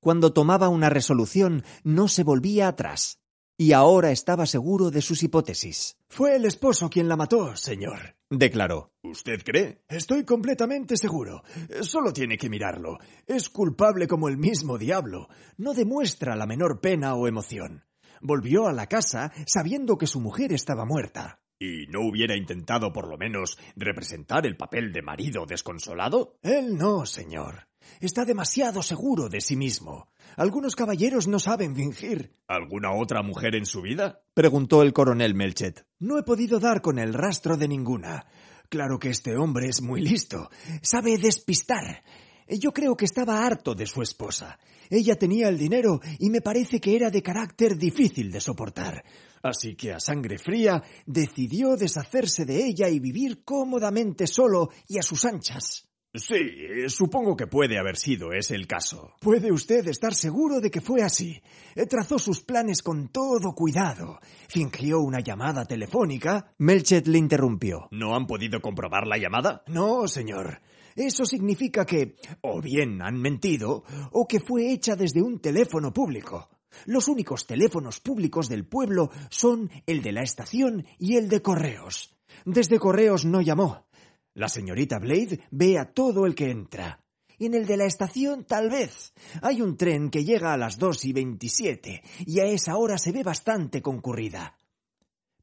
Cuando 0.01 0.33
tomaba 0.33 0.67
una 0.69 0.89
resolución 0.89 1.63
no 1.83 2.07
se 2.07 2.23
volvía 2.23 2.67
atrás 2.67 3.19
y 3.57 3.73
ahora 3.73 4.11
estaba 4.11 4.45
seguro 4.45 4.91
de 4.91 5.01
sus 5.01 5.23
hipótesis. 5.23 5.97
Fue 6.07 6.35
el 6.35 6.45
esposo 6.45 6.89
quien 6.89 7.09
la 7.09 7.17
mató, 7.17 7.55
señor, 7.55 8.15
declaró. 8.29 8.93
¿Usted 9.03 9.41
cree? 9.43 9.83
Estoy 9.89 10.23
completamente 10.23 10.95
seguro. 10.95 11.43
Solo 11.81 12.13
tiene 12.13 12.37
que 12.37 12.49
mirarlo. 12.49 12.99
Es 13.25 13.49
culpable 13.49 14.07
como 14.07 14.29
el 14.29 14.37
mismo 14.37 14.77
diablo. 14.77 15.27
No 15.57 15.73
demuestra 15.73 16.35
la 16.35 16.45
menor 16.45 16.79
pena 16.81 17.15
o 17.15 17.27
emoción. 17.27 17.83
Volvió 18.21 18.67
a 18.67 18.73
la 18.73 18.87
casa 18.87 19.31
sabiendo 19.47 19.97
que 19.97 20.07
su 20.07 20.19
mujer 20.19 20.53
estaba 20.53 20.85
muerta. 20.85 21.39
¿Y 21.59 21.87
no 21.87 22.07
hubiera 22.07 22.37
intentado 22.37 22.93
por 22.93 23.07
lo 23.09 23.17
menos 23.17 23.57
representar 23.75 24.45
el 24.45 24.55
papel 24.55 24.93
de 24.93 25.01
marido 25.01 25.47
desconsolado? 25.47 26.37
Él 26.43 26.77
no, 26.77 27.07
señor. 27.07 27.67
Está 27.99 28.25
demasiado 28.25 28.83
seguro 28.83 29.29
de 29.29 29.41
sí 29.41 29.55
mismo. 29.55 30.09
Algunos 30.37 30.75
caballeros 30.75 31.27
no 31.27 31.39
saben 31.39 31.75
fingir. 31.75 32.31
¿Alguna 32.47 32.93
otra 32.93 33.23
mujer 33.23 33.55
en 33.55 33.65
su 33.65 33.81
vida? 33.81 34.21
preguntó 34.35 34.83
el 34.83 34.93
coronel 34.93 35.33
Melchet. 35.33 35.87
No 35.97 36.19
he 36.19 36.23
podido 36.23 36.59
dar 36.59 36.83
con 36.83 36.99
el 36.99 37.15
rastro 37.15 37.57
de 37.57 37.67
ninguna. 37.67 38.27
Claro 38.69 38.99
que 38.99 39.09
este 39.09 39.35
hombre 39.35 39.67
es 39.67 39.81
muy 39.81 39.99
listo. 39.99 40.51
Sabe 40.83 41.17
despistar. 41.17 42.03
Yo 42.47 42.71
creo 42.71 42.95
que 42.95 43.05
estaba 43.05 43.47
harto 43.47 43.73
de 43.73 43.87
su 43.87 44.03
esposa. 44.03 44.59
Ella 44.91 45.15
tenía 45.15 45.49
el 45.49 45.57
dinero 45.57 46.01
y 46.19 46.29
me 46.29 46.41
parece 46.41 46.79
que 46.79 46.95
era 46.95 47.09
de 47.09 47.23
carácter 47.23 47.75
difícil 47.75 48.31
de 48.31 48.39
soportar. 48.39 49.03
Así 49.41 49.75
que 49.75 49.91
a 49.91 49.99
sangre 49.99 50.37
fría 50.37 50.83
decidió 51.07 51.75
deshacerse 51.75 52.45
de 52.45 52.63
ella 52.63 52.89
y 52.89 52.99
vivir 52.99 53.43
cómodamente 53.43 54.27
solo 54.27 54.69
y 54.87 54.99
a 54.99 55.01
sus 55.01 55.25
anchas. 55.25 55.86
Sí, 56.13 56.87
supongo 56.87 57.35
que 57.35 57.47
puede 57.47 57.77
haber 57.77 57.97
sido 57.97 58.31
ese 58.31 58.55
el 58.55 58.65
caso. 58.65 59.13
Puede 59.19 59.51
usted 59.51 59.87
estar 59.87 60.15
seguro 60.15 60.59
de 60.59 60.71
que 60.71 60.81
fue 60.81 61.03
así. 61.03 61.41
Trazó 61.89 62.17
sus 62.17 62.41
planes 62.41 62.81
con 62.81 63.09
todo 63.09 63.53
cuidado. 63.53 64.19
Fingió 64.47 64.99
una 64.99 65.19
llamada 65.19 65.65
telefónica. 65.65 66.53
Melchet 66.57 67.07
le 67.07 67.19
interrumpió. 67.19 67.87
¿No 67.91 68.15
han 68.15 68.25
podido 68.25 68.61
comprobar 68.61 69.05
la 69.05 69.17
llamada? 69.17 69.63
No, 69.67 70.07
señor. 70.07 70.61
Eso 70.95 71.25
significa 71.25 71.85
que 71.85 72.15
o 72.41 72.59
bien 72.61 73.03
han 73.03 73.21
mentido 73.21 73.83
o 74.11 74.27
que 74.27 74.39
fue 74.39 74.71
hecha 74.71 74.95
desde 74.95 75.21
un 75.21 75.39
teléfono 75.39 75.93
público. 75.93 76.49
Los 76.85 77.07
únicos 77.07 77.45
teléfonos 77.45 77.99
públicos 77.99 78.49
del 78.49 78.65
pueblo 78.65 79.11
son 79.29 79.69
el 79.85 80.01
de 80.01 80.11
la 80.11 80.23
estación 80.23 80.85
y 80.97 81.17
el 81.17 81.29
de 81.29 81.41
correos. 81.41 82.15
Desde 82.45 82.79
correos 82.79 83.25
no 83.25 83.41
llamó. 83.41 83.86
La 84.37 84.49
señorita 84.49 84.99
Blade 84.99 85.39
ve 85.49 85.79
a 85.79 85.85
todo 85.91 86.27
el 86.27 86.35
que 86.35 86.51
entra. 86.51 87.03
Y 87.39 87.47
en 87.47 87.55
el 87.55 87.65
de 87.65 87.75
la 87.75 87.85
estación, 87.85 88.45
tal 88.45 88.69
vez. 88.69 89.11
Hay 89.41 89.63
un 89.63 89.77
tren 89.77 90.11
que 90.11 90.23
llega 90.23 90.53
a 90.53 90.57
las 90.57 90.77
dos 90.77 91.05
y 91.05 91.11
veintisiete, 91.11 92.03
y 92.23 92.39
a 92.39 92.45
esa 92.45 92.77
hora 92.77 92.99
se 92.99 93.11
ve 93.11 93.23
bastante 93.23 93.81
concurrida. 93.81 94.55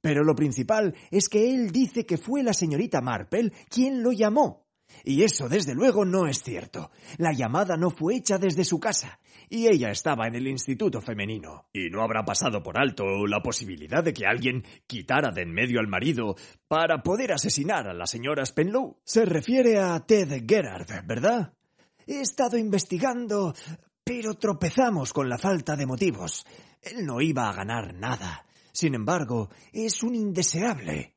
Pero 0.01 0.23
lo 0.23 0.37
principal 0.37 0.95
es 1.11 1.29
que 1.29 1.53
él 1.53 1.73
dice 1.73 2.07
que 2.07 2.19
fue 2.19 2.45
la 2.45 2.53
señorita 2.53 3.01
Marple 3.01 3.53
quien 3.69 4.01
lo 4.01 4.13
llamó. 4.13 4.64
Y 5.03 5.23
eso, 5.23 5.49
desde 5.49 5.75
luego, 5.75 6.05
no 6.05 6.27
es 6.27 6.43
cierto. 6.43 6.91
La 7.19 7.33
llamada 7.33 7.77
no 7.77 7.91
fue 7.91 8.17
hecha 8.17 8.39
desde 8.39 8.65
su 8.65 8.79
casa, 8.79 9.19
y 9.49 9.67
ella 9.67 9.91
estaba 9.91 10.27
en 10.27 10.35
el 10.35 10.49
instituto 10.49 11.01
femenino. 11.01 11.67
¿Y 11.73 11.91
no 11.91 12.03
habrá 12.03 12.25
pasado 12.25 12.63
por 12.63 12.79
alto 12.79 13.27
la 13.27 13.43
posibilidad 13.43 14.03
de 14.03 14.13
que 14.13 14.27
alguien 14.27 14.65
quitara 14.87 15.31
de 15.31 15.43
en 15.43 15.53
medio 15.53 15.79
al 15.79 15.89
marido 15.89 16.37
para 16.67 17.03
poder 17.03 17.33
asesinar 17.33 17.87
a 17.87 17.95
la 17.95 18.07
señora 18.07 18.45
Spenlow? 18.45 18.99
Se 19.05 19.25
refiere 19.25 19.79
a 19.79 20.01
Ted 20.01 20.45
Gerard, 20.47 20.89
¿verdad? 21.07 21.53
He 22.07 22.21
estado 22.21 22.59
investigando, 22.59 23.55
pero 24.03 24.35
tropezamos 24.35 25.13
con 25.13 25.29
la 25.29 25.39
falta 25.39 25.77
de 25.77 25.87
motivos. 25.87 26.47
Él 26.83 27.07
no 27.07 27.21
iba 27.21 27.49
a 27.49 27.55
ganar 27.55 27.95
nada. 27.95 28.47
Sin 28.73 28.95
embargo, 28.95 29.51
es 29.73 30.03
un 30.03 30.15
indeseable 30.15 31.14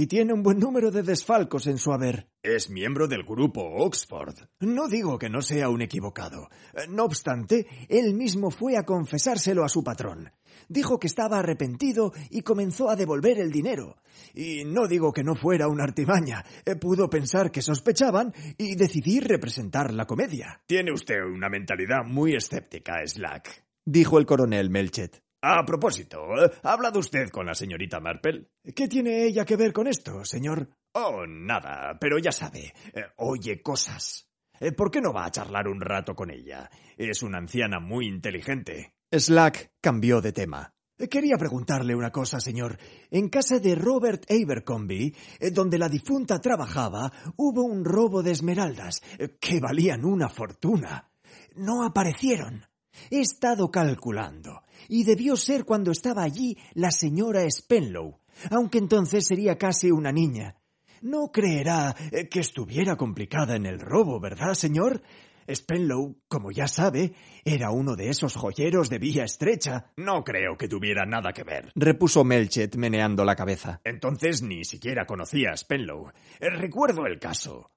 y 0.00 0.06
tiene 0.06 0.32
un 0.32 0.42
buen 0.42 0.58
número 0.58 0.90
de 0.90 1.02
desfalcos 1.02 1.66
en 1.66 1.76
su 1.76 1.92
haber. 1.92 2.26
Es 2.42 2.70
miembro 2.70 3.06
del 3.06 3.22
grupo 3.22 3.60
Oxford. 3.60 4.34
No 4.60 4.88
digo 4.88 5.18
que 5.18 5.28
no 5.28 5.42
sea 5.42 5.68
un 5.68 5.82
equivocado. 5.82 6.48
No 6.88 7.04
obstante, 7.04 7.66
él 7.86 8.14
mismo 8.14 8.50
fue 8.50 8.78
a 8.78 8.84
confesárselo 8.84 9.62
a 9.62 9.68
su 9.68 9.84
patrón. 9.84 10.32
Dijo 10.70 10.98
que 10.98 11.06
estaba 11.06 11.38
arrepentido 11.38 12.14
y 12.30 12.40
comenzó 12.40 12.88
a 12.88 12.96
devolver 12.96 13.40
el 13.40 13.50
dinero. 13.50 13.98
Y 14.32 14.64
no 14.64 14.88
digo 14.88 15.12
que 15.12 15.22
no 15.22 15.34
fuera 15.34 15.68
una 15.68 15.84
artimaña. 15.84 16.46
Pudo 16.80 17.10
pensar 17.10 17.50
que 17.50 17.60
sospechaban 17.60 18.32
y 18.56 18.76
decidir 18.76 19.28
representar 19.28 19.92
la 19.92 20.06
comedia. 20.06 20.62
Tiene 20.66 20.92
usted 20.92 21.16
una 21.22 21.50
mentalidad 21.50 22.06
muy 22.06 22.34
escéptica, 22.34 23.06
Slack. 23.06 23.66
Dijo 23.84 24.18
el 24.18 24.24
coronel 24.24 24.70
Melchet. 24.70 25.22
A 25.42 25.64
propósito, 25.64 26.20
¿ha 26.62 26.72
hablado 26.72 26.98
usted 26.98 27.30
con 27.30 27.46
la 27.46 27.54
señorita 27.54 27.98
Marple? 27.98 28.50
¿Qué 28.74 28.88
tiene 28.88 29.24
ella 29.24 29.46
que 29.46 29.56
ver 29.56 29.72
con 29.72 29.86
esto, 29.86 30.22
señor? 30.22 30.68
Oh, 30.92 31.24
nada, 31.26 31.96
pero 31.98 32.18
ya 32.18 32.30
sabe, 32.30 32.74
eh, 32.92 33.04
oye 33.16 33.62
cosas. 33.62 34.28
Eh, 34.58 34.72
¿Por 34.72 34.90
qué 34.90 35.00
no 35.00 35.14
va 35.14 35.24
a 35.24 35.30
charlar 35.30 35.66
un 35.66 35.80
rato 35.80 36.14
con 36.14 36.30
ella? 36.30 36.68
Es 36.94 37.22
una 37.22 37.38
anciana 37.38 37.80
muy 37.80 38.06
inteligente. 38.06 38.92
Slack 39.10 39.72
cambió 39.80 40.20
de 40.20 40.32
tema. 40.32 40.74
Eh, 40.98 41.08
quería 41.08 41.38
preguntarle 41.38 41.94
una 41.94 42.10
cosa, 42.10 42.38
señor. 42.38 42.76
En 43.10 43.30
casa 43.30 43.58
de 43.60 43.74
Robert 43.74 44.30
Abercrombie, 44.30 45.14
donde 45.52 45.78
la 45.78 45.88
difunta 45.88 46.38
trabajaba, 46.38 47.10
hubo 47.36 47.62
un 47.62 47.82
robo 47.82 48.22
de 48.22 48.32
esmeraldas 48.32 49.00
que 49.40 49.58
valían 49.58 50.04
una 50.04 50.28
fortuna. 50.28 51.10
No 51.54 51.82
aparecieron. 51.82 52.69
He 53.10 53.20
estado 53.20 53.70
calculando, 53.70 54.62
y 54.88 55.04
debió 55.04 55.36
ser 55.36 55.64
cuando 55.64 55.90
estaba 55.90 56.22
allí 56.22 56.56
la 56.74 56.90
señora 56.90 57.48
Spenlow, 57.50 58.18
aunque 58.50 58.78
entonces 58.78 59.26
sería 59.26 59.56
casi 59.56 59.90
una 59.90 60.12
niña. 60.12 60.56
No 61.02 61.30
creerá 61.32 61.96
eh, 62.10 62.28
que 62.28 62.40
estuviera 62.40 62.96
complicada 62.96 63.56
en 63.56 63.66
el 63.66 63.80
robo, 63.80 64.20
¿verdad, 64.20 64.54
señor? 64.54 65.02
Spenlow, 65.48 66.16
como 66.28 66.52
ya 66.52 66.68
sabe, 66.68 67.14
era 67.44 67.70
uno 67.70 67.96
de 67.96 68.10
esos 68.10 68.36
joyeros 68.36 68.88
de 68.88 68.98
vía 68.98 69.24
estrecha. 69.24 69.92
No 69.96 70.22
creo 70.22 70.56
que 70.56 70.68
tuviera 70.68 71.04
nada 71.06 71.32
que 71.32 71.42
ver, 71.42 71.72
repuso 71.74 72.24
Melchet 72.24 72.76
meneando 72.76 73.24
la 73.24 73.34
cabeza. 73.34 73.80
Entonces 73.84 74.42
ni 74.42 74.64
siquiera 74.64 75.06
conocía 75.06 75.50
a 75.52 75.56
Spenlow. 75.56 76.10
Eh, 76.38 76.50
recuerdo 76.50 77.06
el 77.06 77.18
caso. 77.18 77.70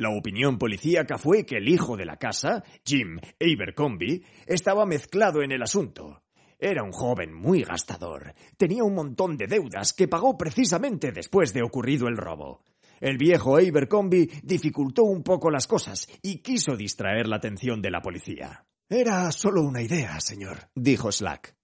La 0.00 0.08
opinión 0.08 0.56
policíaca 0.56 1.18
fue 1.18 1.44
que 1.44 1.58
el 1.58 1.68
hijo 1.68 1.94
de 1.94 2.06
la 2.06 2.16
casa, 2.16 2.64
Jim 2.86 3.20
Abercrombie, 3.38 4.22
estaba 4.46 4.86
mezclado 4.86 5.42
en 5.42 5.52
el 5.52 5.62
asunto. 5.62 6.22
Era 6.58 6.82
un 6.82 6.90
joven 6.90 7.34
muy 7.34 7.64
gastador. 7.64 8.32
Tenía 8.56 8.82
un 8.82 8.94
montón 8.94 9.36
de 9.36 9.46
deudas 9.46 9.92
que 9.92 10.08
pagó 10.08 10.38
precisamente 10.38 11.12
después 11.12 11.52
de 11.52 11.62
ocurrido 11.62 12.08
el 12.08 12.16
robo. 12.16 12.64
El 12.98 13.18
viejo 13.18 13.58
Abercrombie 13.58 14.30
dificultó 14.42 15.02
un 15.02 15.22
poco 15.22 15.50
las 15.50 15.66
cosas 15.66 16.08
y 16.22 16.38
quiso 16.38 16.76
distraer 16.76 17.28
la 17.28 17.36
atención 17.36 17.82
de 17.82 17.90
la 17.90 18.00
policía. 18.00 18.64
Era 18.88 19.30
solo 19.32 19.60
una 19.60 19.82
idea, 19.82 20.18
señor, 20.18 20.70
dijo 20.74 21.12
Slack. 21.12 21.54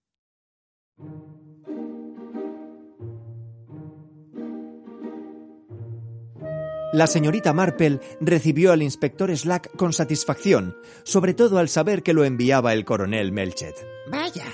La 6.93 7.09
señorita 7.09 7.53
Marple 7.53 8.01
recibió 8.21 8.73
al 8.73 8.83
inspector 8.83 9.37
Slack 9.37 9.75
con 9.77 9.93
satisfacción, 9.93 10.77
sobre 11.03 11.35
todo 11.35 11.59
al 11.59 11.69
saber 11.69 12.03
que 12.05 12.13
lo 12.13 12.25
enviaba 12.25 12.73
el 12.73 12.85
coronel 12.85 13.33
Melchet. 13.33 13.75
Vaya, 14.09 14.47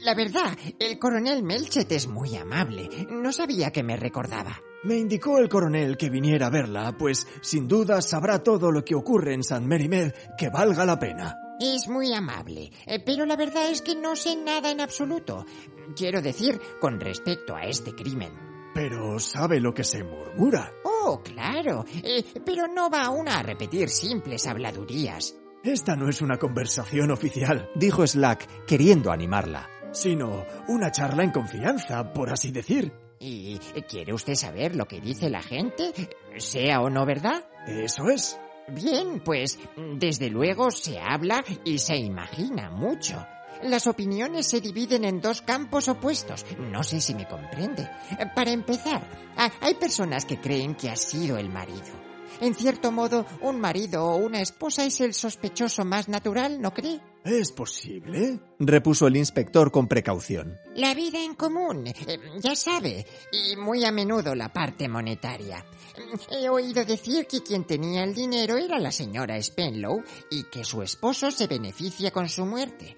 la 0.00 0.14
verdad, 0.14 0.56
el 0.78 0.98
coronel 0.98 1.42
Melchet 1.42 1.92
es 1.92 2.06
muy 2.06 2.36
amable. 2.36 2.88
No 3.10 3.32
sabía 3.32 3.70
que 3.70 3.82
me 3.82 3.96
recordaba. 3.96 4.58
Me 4.82 4.96
indicó 4.96 5.38
el 5.38 5.50
coronel 5.50 5.98
que 5.98 6.08
viniera 6.08 6.46
a 6.46 6.50
verla, 6.50 6.96
pues 6.96 7.26
sin 7.42 7.68
duda 7.68 8.00
sabrá 8.00 8.42
todo 8.42 8.72
lo 8.72 8.82
que 8.82 8.94
ocurre 8.94 9.34
en 9.34 9.44
San 9.44 9.66
Merimed 9.66 10.12
que 10.38 10.48
valga 10.48 10.86
la 10.86 10.98
pena. 10.98 11.36
Es 11.60 11.86
muy 11.88 12.12
amable, 12.14 12.72
eh, 12.86 12.98
pero 13.04 13.26
la 13.26 13.36
verdad 13.36 13.70
es 13.70 13.82
que 13.82 13.94
no 13.94 14.16
sé 14.16 14.36
nada 14.36 14.70
en 14.70 14.80
absoluto. 14.80 15.44
Quiero 15.94 16.22
decir, 16.22 16.58
con 16.80 16.98
respecto 16.98 17.54
a 17.54 17.64
este 17.64 17.94
crimen. 17.94 18.53
Pero 18.74 19.18
sabe 19.20 19.60
lo 19.60 19.72
que 19.72 19.84
se 19.84 20.02
murmura. 20.02 20.72
Oh, 20.84 21.22
claro, 21.22 21.84
eh, 22.02 22.24
pero 22.44 22.66
no 22.66 22.90
va 22.90 23.04
aún 23.04 23.28
a 23.28 23.42
repetir 23.42 23.88
simples 23.88 24.46
habladurías. 24.46 25.36
Esta 25.62 25.96
no 25.96 26.08
es 26.08 26.20
una 26.20 26.38
conversación 26.38 27.10
oficial, 27.10 27.70
dijo 27.74 28.06
Slack, 28.06 28.66
queriendo 28.66 29.12
animarla, 29.12 29.70
sino 29.92 30.44
una 30.68 30.90
charla 30.90 31.24
en 31.24 31.30
confianza, 31.30 32.12
por 32.12 32.30
así 32.30 32.50
decir. 32.50 32.92
¿Y 33.20 33.58
quiere 33.88 34.12
usted 34.12 34.34
saber 34.34 34.76
lo 34.76 34.86
que 34.86 35.00
dice 35.00 35.30
la 35.30 35.40
gente? 35.40 35.92
Sea 36.36 36.80
o 36.80 36.90
no 36.90 37.06
verdad. 37.06 37.46
Eso 37.66 38.10
es. 38.10 38.38
Bien, 38.68 39.20
pues 39.20 39.58
desde 39.96 40.28
luego 40.30 40.70
se 40.70 40.98
habla 40.98 41.44
y 41.64 41.78
se 41.78 41.96
imagina 41.96 42.70
mucho. 42.70 43.24
Las 43.64 43.86
opiniones 43.86 44.46
se 44.46 44.60
dividen 44.60 45.06
en 45.06 45.22
dos 45.22 45.40
campos 45.40 45.88
opuestos. 45.88 46.44
No 46.58 46.82
sé 46.82 47.00
si 47.00 47.14
me 47.14 47.26
comprende. 47.26 47.88
Para 48.34 48.50
empezar, 48.50 49.02
hay 49.60 49.74
personas 49.74 50.26
que 50.26 50.38
creen 50.38 50.74
que 50.74 50.90
ha 50.90 50.96
sido 50.96 51.38
el 51.38 51.48
marido. 51.48 51.82
En 52.42 52.54
cierto 52.54 52.92
modo, 52.92 53.24
un 53.40 53.58
marido 53.58 54.04
o 54.04 54.16
una 54.16 54.42
esposa 54.42 54.84
es 54.84 55.00
el 55.00 55.14
sospechoso 55.14 55.82
más 55.86 56.10
natural, 56.10 56.60
¿no 56.60 56.74
cree? 56.74 57.00
¿Es 57.24 57.52
posible? 57.52 58.38
repuso 58.58 59.06
el 59.06 59.16
inspector 59.16 59.72
con 59.72 59.88
precaución. 59.88 60.58
La 60.74 60.92
vida 60.92 61.24
en 61.24 61.34
común, 61.34 61.86
eh, 61.86 61.94
ya 62.38 62.54
sabe, 62.54 63.06
y 63.32 63.56
muy 63.56 63.82
a 63.86 63.90
menudo 63.90 64.34
la 64.34 64.52
parte 64.52 64.90
monetaria. 64.90 65.64
He 66.30 66.50
oído 66.50 66.84
decir 66.84 67.26
que 67.26 67.42
quien 67.42 67.64
tenía 67.64 68.04
el 68.04 68.14
dinero 68.14 68.58
era 68.58 68.78
la 68.78 68.92
señora 68.92 69.40
Spenlow 69.40 70.02
y 70.30 70.44
que 70.44 70.64
su 70.64 70.82
esposo 70.82 71.30
se 71.30 71.46
beneficia 71.46 72.10
con 72.10 72.28
su 72.28 72.44
muerte. 72.44 72.94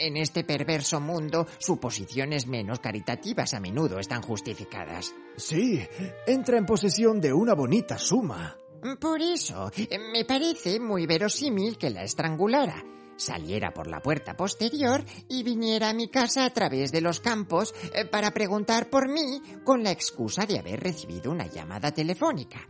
En 0.00 0.18
este 0.18 0.44
perverso 0.44 1.00
mundo, 1.00 1.46
suposiciones 1.56 2.46
menos 2.46 2.78
caritativas 2.80 3.54
a 3.54 3.60
menudo 3.60 3.98
están 3.98 4.20
justificadas. 4.20 5.14
Sí, 5.38 5.80
entra 6.26 6.58
en 6.58 6.66
posesión 6.66 7.22
de 7.22 7.32
una 7.32 7.54
bonita 7.54 7.96
suma. 7.96 8.54
Por 9.00 9.22
eso, 9.22 9.70
me 10.12 10.26
parece 10.26 10.78
muy 10.78 11.06
verosímil 11.06 11.78
que 11.78 11.88
la 11.88 12.02
estrangulara 12.02 12.84
saliera 13.22 13.72
por 13.72 13.86
la 13.86 14.00
puerta 14.00 14.36
posterior 14.36 15.04
y 15.28 15.42
viniera 15.42 15.90
a 15.90 15.94
mi 15.94 16.08
casa 16.08 16.44
a 16.44 16.50
través 16.50 16.92
de 16.92 17.00
los 17.00 17.20
campos 17.20 17.74
eh, 17.94 18.04
para 18.04 18.30
preguntar 18.30 18.90
por 18.90 19.08
mí 19.08 19.40
con 19.64 19.82
la 19.82 19.90
excusa 19.90 20.44
de 20.46 20.58
haber 20.58 20.80
recibido 20.80 21.30
una 21.30 21.46
llamada 21.46 21.92
telefónica. 21.92 22.68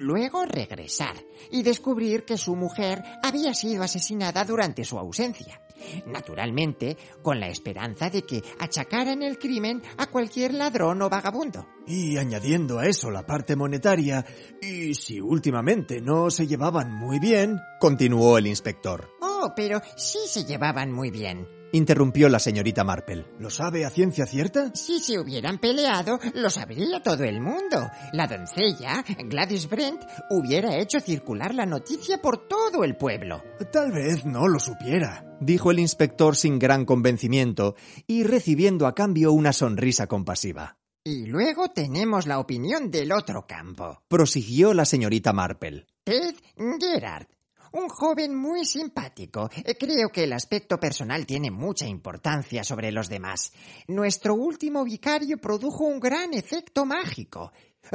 Luego 0.00 0.44
regresar 0.44 1.14
y 1.50 1.62
descubrir 1.62 2.24
que 2.24 2.36
su 2.36 2.56
mujer 2.56 3.02
había 3.22 3.54
sido 3.54 3.82
asesinada 3.82 4.44
durante 4.44 4.84
su 4.84 4.98
ausencia. 4.98 5.60
Naturalmente, 6.06 6.96
con 7.22 7.40
la 7.40 7.48
esperanza 7.48 8.10
de 8.10 8.22
que 8.22 8.42
achacaran 8.58 9.22
el 9.22 9.38
crimen 9.38 9.82
a 9.96 10.06
cualquier 10.06 10.54
ladrón 10.54 11.02
o 11.02 11.08
vagabundo. 11.08 11.66
Y 11.86 12.16
añadiendo 12.16 12.78
a 12.78 12.86
eso 12.86 13.10
la 13.10 13.26
parte 13.26 13.56
monetaria, 13.56 14.24
y 14.60 14.94
si 14.94 15.20
últimamente 15.20 16.00
no 16.00 16.30
se 16.30 16.46
llevaban 16.46 16.92
muy 16.92 17.18
bien, 17.18 17.58
continuó 17.80 18.38
el 18.38 18.46
inspector. 18.46 19.10
Oh, 19.42 19.52
pero 19.56 19.82
sí 19.96 20.20
se 20.26 20.44
llevaban 20.44 20.92
muy 20.92 21.10
bien 21.10 21.48
interrumpió 21.72 22.28
la 22.28 22.38
señorita 22.38 22.84
Marple. 22.84 23.26
¿Lo 23.38 23.50
sabe 23.50 23.84
a 23.84 23.90
ciencia 23.90 24.26
cierta? 24.26 24.70
Si 24.74 25.00
se 25.00 25.18
hubieran 25.18 25.58
peleado, 25.58 26.20
lo 26.34 26.50
sabría 26.50 27.02
todo 27.02 27.24
el 27.24 27.40
mundo. 27.40 27.90
La 28.12 28.26
doncella, 28.26 29.04
Gladys 29.24 29.68
Brent, 29.68 30.02
hubiera 30.30 30.76
hecho 30.76 31.00
circular 31.00 31.54
la 31.54 31.66
noticia 31.66 32.20
por 32.20 32.46
todo 32.46 32.84
el 32.84 32.96
pueblo. 32.96 33.42
Tal 33.72 33.92
vez 33.92 34.24
no 34.24 34.48
lo 34.48 34.60
supiera, 34.60 35.36
dijo 35.40 35.70
el 35.70 35.80
inspector 35.80 36.36
sin 36.36 36.58
gran 36.58 36.84
convencimiento 36.84 37.74
y 38.06 38.22
recibiendo 38.24 38.86
a 38.86 38.94
cambio 38.94 39.32
una 39.32 39.52
sonrisa 39.52 40.06
compasiva. 40.06 40.76
Y 41.04 41.26
luego 41.26 41.68
tenemos 41.70 42.26
la 42.26 42.38
opinión 42.38 42.90
del 42.90 43.10
otro 43.10 43.44
campo, 43.46 44.02
prosiguió 44.06 44.72
la 44.72 44.84
señorita 44.84 45.32
Marple. 45.32 45.86
Ted 46.04 46.36
Gerard, 46.78 47.26
un 47.72 47.88
joven 47.88 48.34
muy 48.34 48.64
simpático. 48.64 49.50
Eh, 49.64 49.76
creo 49.76 50.08
que 50.10 50.24
el 50.24 50.32
aspecto 50.32 50.78
personal 50.78 51.26
tiene 51.26 51.50
mucha 51.50 51.86
importancia 51.86 52.64
sobre 52.64 52.92
los 52.92 53.08
demás. 53.08 53.52
Nuestro 53.88 54.34
último 54.34 54.84
vicario 54.84 55.38
produjo 55.38 55.84
un 55.84 56.00
gran 56.00 56.34
efecto 56.34 56.84
mágico. 56.84 57.52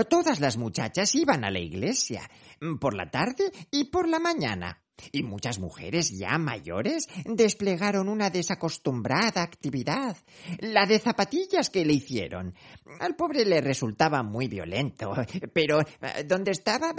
Todas 0.10 0.40
las 0.40 0.58
muchachas 0.58 1.16
iban 1.16 1.44
a 1.46 1.52
la 1.52 1.60
iglesia, 1.60 2.30
mm, 2.60 2.76
por 2.76 2.94
la 2.94 3.10
tarde 3.10 3.52
y 3.72 3.86
por 3.86 4.08
la 4.08 4.20
mañana. 4.20 4.82
Y 5.12 5.24
muchas 5.24 5.60
mujeres 5.60 6.18
ya 6.18 6.38
mayores 6.38 7.08
desplegaron 7.26 8.10
una 8.10 8.30
desacostumbrada 8.30 9.44
actividad, 9.44 10.18
la 10.60 10.86
de 10.86 11.00
zapatillas 11.00 11.70
que 11.70 11.86
le 11.86 11.94
hicieron. 11.94 12.56
Al 13.00 13.16
pobre 13.16 13.46
le 13.46 13.62
resultaba 13.62 14.24
muy 14.24 14.48
violento, 14.48 15.14
pero 15.54 15.82
eh, 15.82 16.24
¿dónde 16.26 16.52
estaba? 16.52 16.94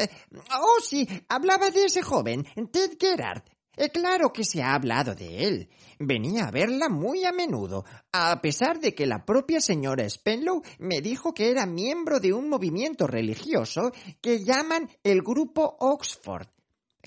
Oh, 0.61 0.81
sí, 0.83 1.07
hablaba 1.29 1.71
de 1.71 1.87
ese 1.87 2.03
joven, 2.03 2.45
Ted 2.71 2.97
Gerard. 2.99 3.43
Eh, 3.79 3.91
claro 3.91 4.33
que 4.33 4.43
se 4.43 4.61
ha 4.61 4.75
hablado 4.75 5.15
de 5.15 5.47
él. 5.47 5.69
Venía 6.01 6.47
a 6.47 6.51
verla 6.51 6.89
muy 6.89 7.25
a 7.25 7.33
menudo, 7.33 7.85
a 8.13 8.41
pesar 8.41 8.81
de 8.81 8.93
que 8.93 9.07
la 9.07 9.25
propia 9.25 9.61
señora 9.61 10.09
Spenlow 10.09 10.63
me 10.79 11.01
dijo 11.01 11.33
que 11.33 11.51
era 11.51 11.65
miembro 11.65 12.19
de 12.19 12.33
un 12.33 12.49
movimiento 12.49 13.07
religioso 13.07 13.93
que 14.21 14.45
llaman 14.45 14.89
el 15.05 15.23
Grupo 15.23 15.77
Oxford 15.79 16.49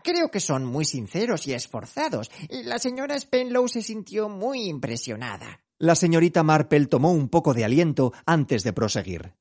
Creo 0.03 0.31
que 0.31 0.39
son 0.39 0.65
muy 0.65 0.85
sinceros 0.85 1.47
y 1.47 1.53
esforzados, 1.53 2.31
y 2.49 2.63
la 2.63 2.79
señora 2.79 3.19
Spenlow 3.19 3.67
se 3.67 3.81
sintió 3.81 4.29
muy 4.29 4.67
impresionada. 4.67 5.61
La 5.77 5.95
señorita 5.95 6.43
Marple 6.43 6.85
tomó 6.85 7.11
un 7.11 7.27
poco 7.27 7.53
de 7.53 7.65
aliento 7.65 8.13
antes 8.25 8.63
de 8.63 8.71
proseguir. 8.71 9.33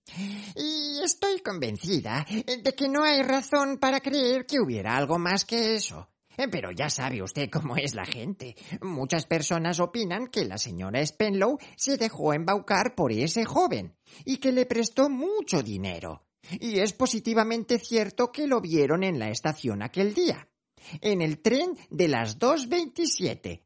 Y 0.57 1.01
estoy 1.05 1.41
convencida 1.41 2.27
de 2.31 2.75
que 2.75 2.89
no 2.89 3.05
hay 3.05 3.23
razón 3.23 3.77
para 3.77 4.01
creer 4.01 4.47
que 4.47 4.59
hubiera 4.59 4.97
algo 4.97 5.19
más 5.19 5.45
que 5.45 5.75
eso. 5.75 6.09
Pero 6.51 6.71
ya 6.71 6.89
sabe 6.89 7.23
usted 7.23 7.51
cómo 7.51 7.77
es 7.77 7.95
la 7.95 8.07
gente. 8.07 8.57
Muchas 8.81 9.27
personas 9.27 9.81
opinan 9.81 10.29
que 10.29 10.47
la 10.47 10.57
señora 10.57 11.05
Spenlow 11.05 11.59
se 11.77 11.99
dejó 11.99 12.33
embaucar 12.33 12.95
por 12.95 13.13
ese 13.13 13.45
joven 13.45 13.95
y 14.25 14.39
que 14.39 14.53
le 14.53 14.65
prestó 14.65 15.11
mucho 15.11 15.63
dinero. 15.63 16.25
Y 16.59 16.81
es 16.81 16.93
positivamente 16.93 17.79
cierto 17.79 18.33
que 18.33 18.47
lo 18.47 18.61
vieron 18.61 19.05
en 19.05 19.19
la 19.19 19.31
estación 19.31 19.83
aquel 19.83 20.15
día, 20.15 20.49
en 21.01 21.23
el 21.23 21.41
tren 21.41 21.77
de 21.91 22.09
las 22.09 22.39
2.27. 22.39 23.63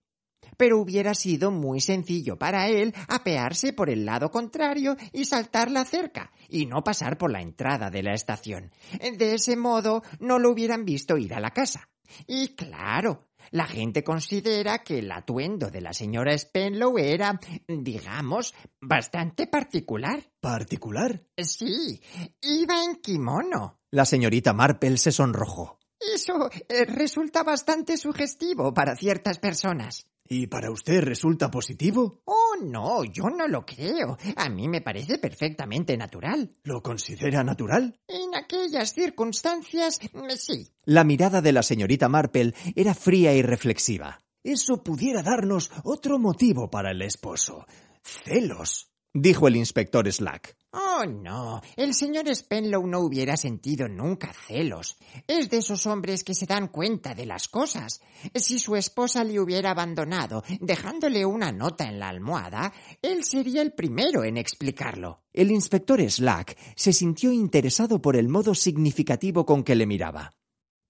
Pero 0.56 0.78
hubiera 0.78 1.14
sido 1.14 1.50
muy 1.50 1.80
sencillo 1.80 2.38
para 2.38 2.68
él 2.68 2.94
apearse 3.08 3.72
por 3.72 3.90
el 3.90 4.04
lado 4.04 4.30
contrario 4.30 4.96
y 5.12 5.24
saltar 5.24 5.70
la 5.70 5.84
cerca, 5.84 6.32
y 6.48 6.66
no 6.66 6.84
pasar 6.84 7.18
por 7.18 7.32
la 7.32 7.40
entrada 7.40 7.90
de 7.90 8.02
la 8.02 8.14
estación. 8.14 8.70
De 9.18 9.34
ese 9.34 9.56
modo 9.56 10.02
no 10.20 10.38
lo 10.38 10.50
hubieran 10.50 10.84
visto 10.84 11.16
ir 11.16 11.34
a 11.34 11.40
la 11.40 11.50
casa. 11.50 11.88
Y 12.26 12.48
claro, 12.54 13.26
la 13.50 13.66
gente 13.66 14.04
considera 14.04 14.82
que 14.82 14.98
el 14.98 15.10
atuendo 15.10 15.70
de 15.70 15.80
la 15.80 15.92
señora 15.92 16.36
Spenlow 16.36 16.98
era, 16.98 17.38
digamos, 17.68 18.54
bastante 18.80 19.46
particular. 19.46 20.22
¿Particular? 20.40 21.22
Sí, 21.36 22.00
iba 22.40 22.84
en 22.84 22.96
kimono. 22.96 23.80
La 23.90 24.04
señorita 24.04 24.52
Marple 24.52 24.96
se 24.96 25.12
sonrojó. 25.12 25.78
Eso 26.14 26.50
eh, 26.68 26.84
resulta 26.84 27.42
bastante 27.42 27.96
sugestivo 27.96 28.74
para 28.74 28.96
ciertas 28.96 29.38
personas. 29.38 30.06
¿Y 30.26 30.46
para 30.46 30.70
usted 30.70 31.02
resulta 31.02 31.50
positivo? 31.50 32.22
Oh, 32.24 32.56
no, 32.62 33.04
yo 33.04 33.24
no 33.24 33.46
lo 33.46 33.66
creo. 33.66 34.16
A 34.36 34.48
mí 34.48 34.68
me 34.68 34.80
parece 34.80 35.18
perfectamente 35.18 35.96
natural. 35.98 36.56
¿Lo 36.62 36.82
considera 36.82 37.44
natural? 37.44 38.00
En 38.08 38.34
aquellas 38.34 38.94
circunstancias, 38.94 40.00
mm, 40.12 40.30
sí. 40.36 40.68
La 40.84 41.04
mirada 41.04 41.42
de 41.42 41.52
la 41.52 41.62
señorita 41.62 42.08
Marple 42.08 42.54
era 42.74 42.94
fría 42.94 43.34
y 43.34 43.42
reflexiva. 43.42 44.18
Eso 44.42 44.82
pudiera 44.82 45.22
darnos 45.22 45.70
otro 45.84 46.18
motivo 46.18 46.70
para 46.70 46.92
el 46.92 47.02
esposo. 47.02 47.66
Celos 48.02 48.90
dijo 49.14 49.46
el 49.48 49.56
inspector 49.56 50.10
Slack. 50.10 50.56
Oh, 50.76 51.04
no. 51.06 51.62
El 51.76 51.94
señor 51.94 52.26
Spenlow 52.34 52.84
no 52.84 52.98
hubiera 52.98 53.36
sentido 53.36 53.86
nunca 53.86 54.32
celos. 54.32 54.96
Es 55.28 55.48
de 55.48 55.58
esos 55.58 55.86
hombres 55.86 56.24
que 56.24 56.34
se 56.34 56.46
dan 56.46 56.66
cuenta 56.66 57.14
de 57.14 57.26
las 57.26 57.46
cosas. 57.46 58.00
Si 58.34 58.58
su 58.58 58.74
esposa 58.74 59.22
le 59.22 59.38
hubiera 59.38 59.70
abandonado, 59.70 60.42
dejándole 60.60 61.24
una 61.24 61.52
nota 61.52 61.88
en 61.88 62.00
la 62.00 62.08
almohada, 62.08 62.72
él 63.02 63.22
sería 63.22 63.62
el 63.62 63.72
primero 63.72 64.24
en 64.24 64.36
explicarlo. 64.36 65.22
El 65.32 65.52
inspector 65.52 66.00
Slack 66.10 66.58
se 66.74 66.92
sintió 66.92 67.30
interesado 67.30 68.02
por 68.02 68.16
el 68.16 68.28
modo 68.28 68.52
significativo 68.56 69.46
con 69.46 69.62
que 69.62 69.76
le 69.76 69.86
miraba. 69.86 70.32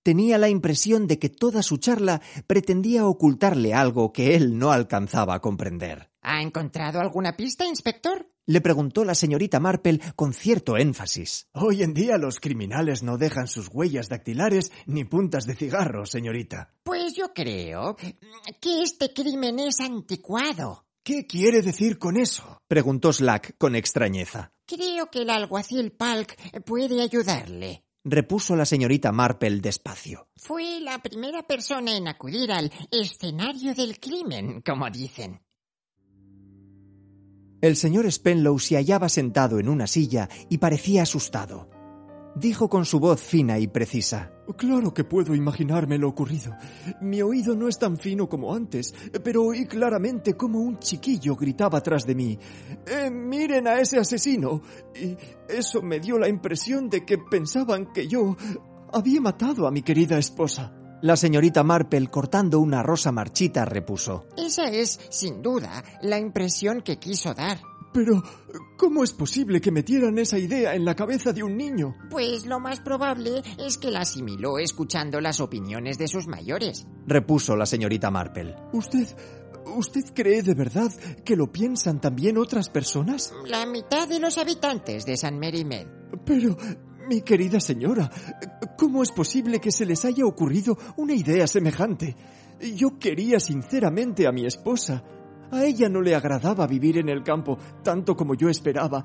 Tenía 0.02 0.38
la 0.38 0.48
impresión 0.48 1.06
de 1.06 1.18
que 1.18 1.28
toda 1.28 1.62
su 1.62 1.76
charla 1.76 2.22
pretendía 2.46 3.06
ocultarle 3.06 3.74
algo 3.74 4.12
que 4.12 4.34
él 4.34 4.58
no 4.58 4.72
alcanzaba 4.72 5.34
a 5.34 5.40
comprender. 5.40 6.10
¿Ha 6.22 6.40
encontrado 6.40 7.00
alguna 7.00 7.36
pista, 7.36 7.66
inspector? 7.66 8.33
Le 8.46 8.60
preguntó 8.60 9.04
la 9.04 9.14
señorita 9.14 9.58
Marple 9.58 10.00
con 10.16 10.34
cierto 10.34 10.76
énfasis. 10.76 11.48
Hoy 11.52 11.82
en 11.82 11.94
día 11.94 12.18
los 12.18 12.40
criminales 12.40 13.02
no 13.02 13.16
dejan 13.16 13.46
sus 13.46 13.68
huellas 13.72 14.10
dactilares 14.10 14.70
ni 14.84 15.04
puntas 15.04 15.46
de 15.46 15.54
cigarro, 15.54 16.04
señorita. 16.04 16.74
Pues 16.82 17.14
yo 17.16 17.32
creo 17.32 17.96
que 17.96 18.82
este 18.82 19.14
crimen 19.14 19.58
es 19.60 19.80
anticuado. 19.80 20.84
¿Qué 21.02 21.26
quiere 21.26 21.62
decir 21.62 21.98
con 21.98 22.18
eso? 22.18 22.58
preguntó 22.68 23.14
Slack 23.14 23.56
con 23.56 23.74
extrañeza. 23.76 24.52
Creo 24.66 25.10
que 25.10 25.22
el 25.22 25.30
alguacil 25.30 25.92
Palk 25.92 26.36
puede 26.64 27.00
ayudarle 27.00 27.84
repuso 28.04 28.54
la 28.54 28.66
señorita 28.66 29.12
Marple 29.12 29.60
despacio. 29.60 30.28
Fue 30.36 30.78
la 30.80 30.98
primera 30.98 31.42
persona 31.46 31.96
en 31.96 32.06
acudir 32.06 32.52
al 32.52 32.70
escenario 32.90 33.74
del 33.74 33.98
crimen, 33.98 34.60
como 34.60 34.90
dicen. 34.90 35.40
El 37.64 37.76
señor 37.76 38.04
Spenlow 38.12 38.58
se 38.58 38.76
hallaba 38.76 39.08
sentado 39.08 39.58
en 39.58 39.70
una 39.70 39.86
silla 39.86 40.28
y 40.50 40.58
parecía 40.58 41.04
asustado. 41.04 41.70
Dijo 42.36 42.68
con 42.68 42.84
su 42.84 43.00
voz 43.00 43.22
fina 43.22 43.58
y 43.58 43.68
precisa. 43.68 44.32
Claro 44.58 44.92
que 44.92 45.04
puedo 45.04 45.34
imaginarme 45.34 45.96
lo 45.96 46.10
ocurrido. 46.10 46.54
Mi 47.00 47.22
oído 47.22 47.56
no 47.56 47.66
es 47.66 47.78
tan 47.78 47.96
fino 47.96 48.28
como 48.28 48.54
antes, 48.54 48.94
pero 49.24 49.44
oí 49.44 49.64
claramente 49.64 50.34
como 50.34 50.60
un 50.60 50.78
chiquillo 50.78 51.36
gritaba 51.36 51.80
tras 51.80 52.04
de 52.04 52.14
mí. 52.14 52.38
Eh, 52.86 53.10
miren 53.10 53.66
a 53.66 53.80
ese 53.80 53.98
asesino. 53.98 54.60
Y 54.94 55.16
eso 55.48 55.80
me 55.80 56.00
dio 56.00 56.18
la 56.18 56.28
impresión 56.28 56.90
de 56.90 57.06
que 57.06 57.16
pensaban 57.16 57.94
que 57.94 58.06
yo 58.06 58.36
había 58.92 59.22
matado 59.22 59.66
a 59.66 59.70
mi 59.70 59.80
querida 59.80 60.18
esposa. 60.18 60.83
La 61.04 61.16
señorita 61.16 61.62
Marple, 61.62 62.06
cortando 62.06 62.60
una 62.60 62.82
rosa 62.82 63.12
marchita, 63.12 63.66
repuso. 63.66 64.24
Esa 64.38 64.70
es, 64.70 64.98
sin 65.10 65.42
duda, 65.42 65.84
la 66.00 66.18
impresión 66.18 66.80
que 66.80 66.98
quiso 66.98 67.34
dar. 67.34 67.60
Pero, 67.92 68.22
¿cómo 68.78 69.04
es 69.04 69.12
posible 69.12 69.60
que 69.60 69.70
metieran 69.70 70.16
esa 70.16 70.38
idea 70.38 70.74
en 70.74 70.86
la 70.86 70.94
cabeza 70.94 71.34
de 71.34 71.42
un 71.42 71.58
niño? 71.58 71.94
Pues 72.08 72.46
lo 72.46 72.58
más 72.58 72.80
probable 72.80 73.42
es 73.58 73.76
que 73.76 73.90
la 73.90 74.00
asimiló 74.00 74.58
escuchando 74.58 75.20
las 75.20 75.40
opiniones 75.40 75.98
de 75.98 76.08
sus 76.08 76.26
mayores. 76.26 76.86
Repuso 77.06 77.54
la 77.54 77.66
señorita 77.66 78.10
Marple. 78.10 78.56
¿Usted... 78.72 79.06
¿Usted 79.76 80.04
cree 80.14 80.42
de 80.42 80.54
verdad 80.54 80.92
que 81.24 81.36
lo 81.36 81.50
piensan 81.50 81.98
también 81.98 82.36
otras 82.36 82.68
personas? 82.68 83.32
La 83.46 83.64
mitad 83.64 84.06
de 84.06 84.20
los 84.20 84.36
habitantes 84.36 85.06
de 85.06 85.16
San 85.16 85.38
Mary 85.38 85.64
Med. 85.64 85.86
Pero, 86.26 86.56
mi 87.08 87.22
querida 87.22 87.60
señora, 87.60 88.10
¿cómo 88.76 89.02
es 89.02 89.10
posible 89.10 89.60
que 89.60 89.70
se 89.70 89.86
les 89.86 90.04
haya 90.04 90.24
ocurrido 90.24 90.76
una 90.96 91.14
idea 91.14 91.46
semejante? 91.46 92.16
Yo 92.74 92.98
quería 92.98 93.40
sinceramente 93.40 94.26
a 94.26 94.32
mi 94.32 94.46
esposa. 94.46 95.02
A 95.50 95.64
ella 95.64 95.88
no 95.88 96.00
le 96.00 96.14
agradaba 96.14 96.66
vivir 96.66 96.98
en 96.98 97.08
el 97.08 97.22
campo 97.22 97.58
tanto 97.82 98.16
como 98.16 98.34
yo 98.34 98.48
esperaba, 98.48 99.04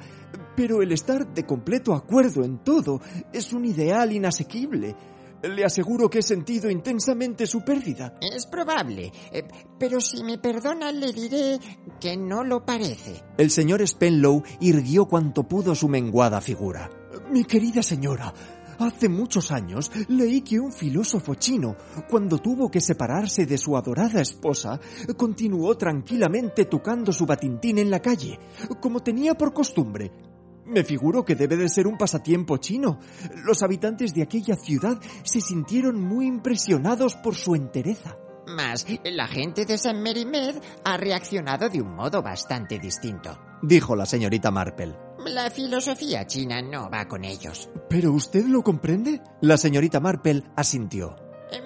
pero 0.55 0.81
el 0.81 0.91
estar 0.91 1.33
de 1.33 1.45
completo 1.45 1.93
acuerdo 1.93 2.43
en 2.43 2.63
todo 2.63 3.01
es 3.31 3.53
un 3.53 3.65
ideal 3.65 4.11
inasequible. 4.11 4.95
Le 5.43 5.63
aseguro 5.63 6.09
que 6.09 6.19
he 6.19 6.23
sentido 6.23 6.69
intensamente 6.69 7.47
su 7.47 7.61
pérdida. 7.61 8.17
Es 8.19 8.45
probable, 8.45 9.11
eh, 9.31 9.43
pero 9.79 10.01
si 10.01 10.21
me 10.23 10.37
perdona 10.37 10.91
le 10.91 11.13
diré 11.13 11.59
que 11.99 12.17
no 12.17 12.43
lo 12.43 12.65
parece. 12.65 13.23
El 13.37 13.49
señor 13.49 13.85
Spenlow 13.87 14.43
irguió 14.59 15.05
cuanto 15.05 15.47
pudo 15.47 15.75
su 15.75 15.87
menguada 15.87 16.41
figura. 16.41 16.89
Mi 17.31 17.43
querida 17.43 17.83
señora, 17.83 18.33
Hace 18.79 19.09
muchos 19.09 19.51
años 19.51 19.91
leí 20.07 20.39
que 20.39 20.57
un 20.57 20.71
filósofo 20.71 21.35
chino, 21.35 21.75
cuando 22.09 22.37
tuvo 22.37 22.71
que 22.71 22.79
separarse 22.79 23.45
de 23.45 23.57
su 23.57 23.75
adorada 23.75 24.21
esposa, 24.21 24.79
continuó 25.17 25.75
tranquilamente 25.75 26.63
tocando 26.63 27.11
su 27.11 27.25
batintín 27.25 27.77
en 27.77 27.91
la 27.91 27.99
calle, 27.99 28.39
como 28.79 29.01
tenía 29.01 29.33
por 29.35 29.53
costumbre. 29.53 30.13
Me 30.65 30.85
figuro 30.85 31.25
que 31.25 31.35
debe 31.35 31.57
de 31.57 31.67
ser 31.67 31.87
un 31.87 31.97
pasatiempo 31.97 32.55
chino. 32.55 32.99
Los 33.43 33.63
habitantes 33.63 34.13
de 34.13 34.21
aquella 34.21 34.55
ciudad 34.55 34.97
se 35.23 35.41
sintieron 35.41 36.01
muy 36.01 36.25
impresionados 36.25 37.15
por 37.15 37.35
su 37.35 37.55
entereza. 37.55 38.15
Mas 38.47 38.85
la 39.03 39.27
gente 39.27 39.65
de 39.65 39.77
San 39.77 40.01
Merimed 40.01 40.55
ha 40.85 40.95
reaccionado 40.95 41.67
de 41.67 41.81
un 41.81 41.95
modo 41.95 42.21
bastante 42.21 42.79
distinto, 42.79 43.37
dijo 43.61 43.93
la 43.97 44.05
señorita 44.05 44.51
Marple. 44.51 45.08
La 45.25 45.51
filosofía 45.51 46.25
china 46.25 46.61
no 46.61 46.89
va 46.89 47.07
con 47.07 47.25
ellos. 47.25 47.69
¿Pero 47.89 48.13
usted 48.13 48.45
lo 48.45 48.63
comprende? 48.63 49.21
La 49.41 49.57
señorita 49.57 49.99
Marple 49.99 50.43
asintió. 50.55 51.15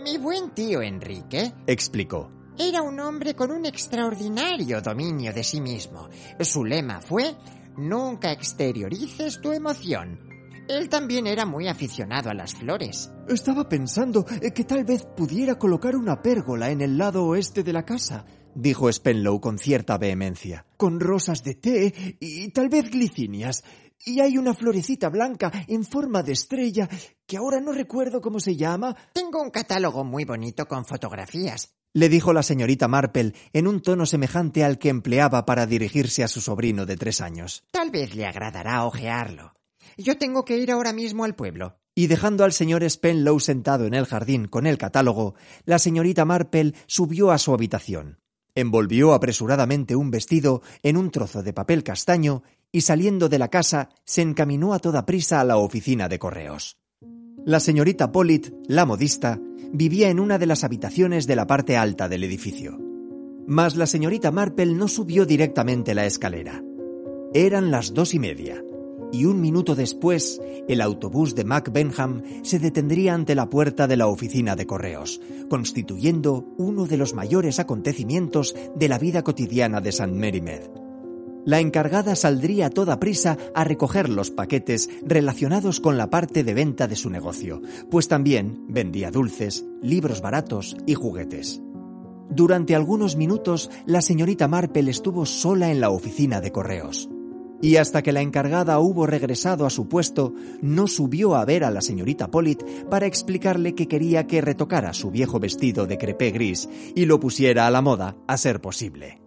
Mi 0.04 0.18
buen 0.18 0.52
tío 0.56 0.82
Enrique, 0.82 1.54
explicó, 1.68 2.32
era 2.58 2.82
un 2.82 3.00
hombre 3.00 3.36
con 3.36 3.52
un 3.52 3.66
extraordinario 3.66 4.82
dominio 4.82 5.32
de 5.34 5.44
sí 5.44 5.62
mismo. 5.62 6.10
Su 6.39 6.66
lema 6.66 7.00
fue, 7.00 7.36
nunca 7.78 8.32
exteriorices 8.32 9.39
tu 9.39 9.52
emoción. 9.52 10.20
Él 10.68 10.89
también 10.89 11.28
era 11.28 11.46
muy 11.46 11.68
aficionado 11.68 12.30
a 12.30 12.34
las 12.34 12.56
flores. 12.56 13.12
Estaba 13.28 13.70
pensando 13.70 14.26
que 14.26 14.63
tal 14.63 14.84
vez 14.84 15.06
pudiera 15.06 15.60
colocar 15.60 15.96
una 15.96 16.22
pérgola 16.22 16.72
en 16.72 16.82
el 16.82 16.98
lado 16.98 17.26
oeste 17.26 17.63
de 17.63 17.74
la 17.74 17.84
casa 17.86 18.26
dijo 18.56 18.92
Spenlow 18.92 19.39
con 19.39 19.58
cierta 19.58 19.98
vehemencia. 19.98 20.66
Con 20.78 21.00
rosas 21.00 21.44
de 21.44 21.56
té 21.56 22.18
y 22.20 22.50
tal 22.50 22.70
vez 22.70 22.89
glicinias. 22.89 23.63
Y 24.06 24.20
hay 24.20 24.38
una 24.38 24.54
florecita 24.54 25.10
blanca 25.10 25.52
en 25.68 25.86
forma 25.86 26.24
de 26.24 26.34
estrella 26.34 26.89
que 27.26 27.38
ahora 27.38 27.62
no 27.62 27.72
recuerdo 27.72 28.22
cómo 28.22 28.39
se 28.39 28.56
llama. 28.56 28.96
Tengo 29.13 29.42
un 29.42 29.50
catálogo 29.50 30.04
muy 30.04 30.26
bonito 30.26 30.68
con 30.68 30.86
fotografías. 30.86 31.74
Le 31.94 32.10
dijo 32.10 32.34
la 32.34 32.42
señorita 32.42 32.88
Marple 32.88 33.34
en 33.54 33.68
un 33.68 33.82
tono 33.82 34.06
semejante 34.06 34.63
al 34.63 34.80
que 34.80 34.89
empleaba 34.89 35.46
para 35.46 35.68
dirigirse 35.68 36.24
a 36.24 36.28
su 36.28 36.42
sobrino 36.42 36.86
de 36.86 36.98
tres 36.98 37.22
años. 37.22 37.63
Tal 37.72 37.92
vez 37.92 38.16
le 38.16 38.26
agradará 38.26 38.84
ojearlo. 38.84 39.54
Yo 39.98 40.18
tengo 40.18 40.44
que 40.44 40.58
ir 40.58 40.72
ahora 40.72 40.92
mismo 40.92 41.24
al 41.24 41.36
pueblo. 41.36 41.78
Y 41.96 42.08
dejando 42.08 42.44
al 42.44 42.52
señor 42.52 42.84
Spenlow 42.84 43.39
sentado 43.39 43.86
en 43.86 43.94
el 43.94 44.06
jardín 44.06 44.48
con 44.48 44.66
el 44.66 44.80
catálogo, 44.80 45.36
la 45.66 45.78
señorita 45.78 46.26
Marple 46.26 46.74
subió 46.88 47.30
a 47.30 47.38
su 47.38 47.54
habitación. 47.54 48.23
Envolvió 48.56 49.13
apresuradamente 49.13 49.96
un 49.96 50.12
vestido 50.12 50.62
en 50.84 50.98
un 50.98 51.10
trozo 51.10 51.42
de 51.42 51.54
papel 51.54 51.84
castaño 51.84 52.44
y 52.72 52.82
saliendo 52.82 53.28
de 53.28 53.39
la 53.39 53.48
casa 53.48 53.89
se 54.06 54.22
encaminó 54.22 54.74
a 54.74 54.80
toda 54.80 55.06
prisa 55.06 55.39
a 55.39 55.44
la 55.44 55.58
oficina 55.58 56.08
de 56.08 56.20
correos. 56.20 56.78
La 57.46 57.60
señorita 57.60 58.12
Pollitt, 58.12 58.54
la 58.68 58.86
modista, 58.86 59.39
vivía 59.72 60.10
en 60.10 60.20
una 60.20 60.38
de 60.38 60.46
las 60.46 60.63
habitaciones 60.63 61.26
de 61.26 61.36
la 61.36 61.48
parte 61.48 61.78
alta 61.78 62.08
del 62.08 62.24
edificio. 62.24 62.80
Mas 63.48 63.76
la 63.76 63.88
señorita 63.88 64.32
Marple 64.32 64.68
no 64.68 64.88
subió 64.88 65.26
directamente 65.26 65.96
la 65.96 66.06
escalera. 66.06 66.63
Eran 67.34 67.72
las 67.72 67.94
dos 67.94 68.13
y 68.13 68.20
media, 68.20 68.63
y 69.13 69.26
un 69.26 69.39
minuto 69.39 69.76
después, 69.76 70.41
el 70.67 70.82
autobús 70.82 71.36
de 71.36 71.45
Mac 71.45 71.71
Benham 71.71 72.23
se 72.41 72.58
detendría 72.58 73.13
ante 73.13 73.36
la 73.36 73.49
puerta 73.49 73.88
de 73.88 73.95
la 73.95 74.08
oficina 74.08 74.56
de 74.56 74.65
correos, 74.65 75.21
constituyendo 75.49 76.47
uno 76.58 76.88
de 76.88 76.97
los 76.97 77.13
mayores 77.13 77.60
acontecimientos 77.60 78.56
de 78.76 78.89
la 78.89 78.97
vida 78.97 79.21
cotidiana 79.21 79.80
de 79.82 79.89
St. 79.89 80.12
Mary 80.12 80.41
Med. 80.41 80.63
La 81.45 81.60
encargada 81.60 82.15
saldría 82.15 82.67
a 82.67 82.69
toda 82.69 82.99
prisa 82.99 83.38
a 83.54 83.63
recoger 83.63 84.10
los 84.10 84.32
paquetes 84.32 84.89
relacionados 85.06 85.80
con 85.80 85.97
la 85.97 86.10
parte 86.10 86.43
de 86.43 86.54
venta 86.54 86.88
de 86.88 86.95
su 86.95 87.10
negocio, 87.10 87.62
pues 87.91 88.08
también 88.08 88.65
vendía 88.67 89.12
dulces, 89.12 89.63
libros 89.82 90.21
baratos 90.21 90.76
y 90.88 90.95
juguetes. 90.95 91.62
Durante 92.30 92.73
algunos 92.73 93.15
minutos, 93.15 93.69
la 93.86 94.02
señorita 94.02 94.47
Marple 94.47 94.89
estuvo 94.89 95.26
sola 95.28 95.69
en 95.69 95.82
la 95.82 95.91
oficina 95.91 96.41
de 96.41 96.52
correos. 96.52 97.10
Y 97.63 97.78
hasta 97.78 98.02
que 98.02 98.12
la 98.12 98.19
encargada 98.19 98.78
hubo 98.80 99.08
regresado 99.08 99.65
a 99.65 99.69
su 99.69 99.88
puesto, 99.88 100.34
no 100.62 100.86
subió 100.86 101.34
a 101.34 101.45
ver 101.45 101.63
a 101.63 101.71
la 101.71 101.80
señorita 101.80 102.30
Pollitt 102.30 102.62
para 102.89 103.06
explicarle 103.06 103.73
que 103.73 103.88
quería 103.88 104.28
que 104.28 104.41
retocara 104.41 104.91
su 104.91 105.12
viejo 105.12 105.39
vestido 105.39 105.88
de 105.88 105.97
crepé 105.97 106.32
gris 106.32 106.67
y 106.93 107.06
lo 107.06 107.21
pusiera 107.21 107.65
a 107.65 107.71
la 107.71 107.82
moda, 107.82 108.17
a 108.28 108.36
ser 108.36 108.60
posible. 108.60 109.21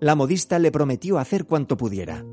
La 0.00 0.14
modista 0.14 0.58
le 0.58 0.72
prometió 0.72 1.18
hacer 1.18 1.44
cuanto 1.44 1.76
pudiera. 1.76 2.24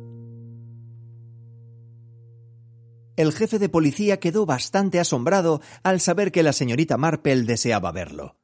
El 3.17 3.33
jefe 3.33 3.59
de 3.59 3.67
policía 3.67 4.21
quedó 4.21 4.45
bastante 4.45 5.01
asombrado 5.01 5.59
al 5.83 5.99
saber 5.99 6.31
que 6.31 6.43
la 6.43 6.53
señorita 6.53 6.95
Marple 6.95 7.43
deseaba 7.43 7.91
verlo. 7.91 8.37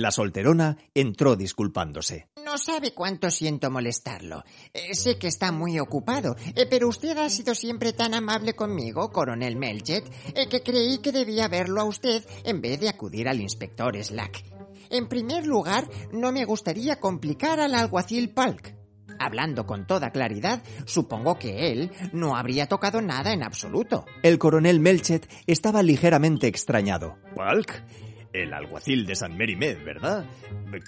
La 0.00 0.10
solterona 0.10 0.78
entró 0.94 1.36
disculpándose. 1.36 2.30
No 2.42 2.56
sabe 2.56 2.94
cuánto 2.94 3.28
siento 3.28 3.70
molestarlo. 3.70 4.44
Eh, 4.72 4.94
sé 4.94 5.18
que 5.18 5.28
está 5.28 5.52
muy 5.52 5.78
ocupado, 5.78 6.36
eh, 6.56 6.64
pero 6.70 6.88
usted 6.88 7.18
ha 7.18 7.28
sido 7.28 7.54
siempre 7.54 7.92
tan 7.92 8.14
amable 8.14 8.54
conmigo, 8.54 9.12
coronel 9.12 9.56
Melchet, 9.56 10.10
eh, 10.34 10.48
que 10.48 10.62
creí 10.62 11.00
que 11.02 11.12
debía 11.12 11.48
verlo 11.48 11.82
a 11.82 11.84
usted 11.84 12.24
en 12.44 12.62
vez 12.62 12.80
de 12.80 12.88
acudir 12.88 13.28
al 13.28 13.42
inspector 13.42 13.94
Slack. 14.02 14.42
En 14.88 15.06
primer 15.06 15.46
lugar, 15.46 15.86
no 16.12 16.32
me 16.32 16.46
gustaría 16.46 16.98
complicar 16.98 17.60
al 17.60 17.74
alguacil 17.74 18.30
Palk. 18.30 18.74
Hablando 19.18 19.66
con 19.66 19.86
toda 19.86 20.12
claridad, 20.12 20.62
supongo 20.86 21.38
que 21.38 21.72
él 21.72 21.90
no 22.14 22.36
habría 22.36 22.68
tocado 22.68 23.02
nada 23.02 23.34
en 23.34 23.42
absoluto. 23.42 24.06
El 24.22 24.38
coronel 24.38 24.80
Melchet 24.80 25.30
estaba 25.46 25.82
ligeramente 25.82 26.46
extrañado. 26.46 27.18
¿Palk? 27.36 27.84
El 28.32 28.54
alguacil 28.54 29.06
de 29.06 29.14
San 29.14 29.36
Mary 29.36 29.56
Med, 29.56 29.84
¿verdad? 29.84 30.24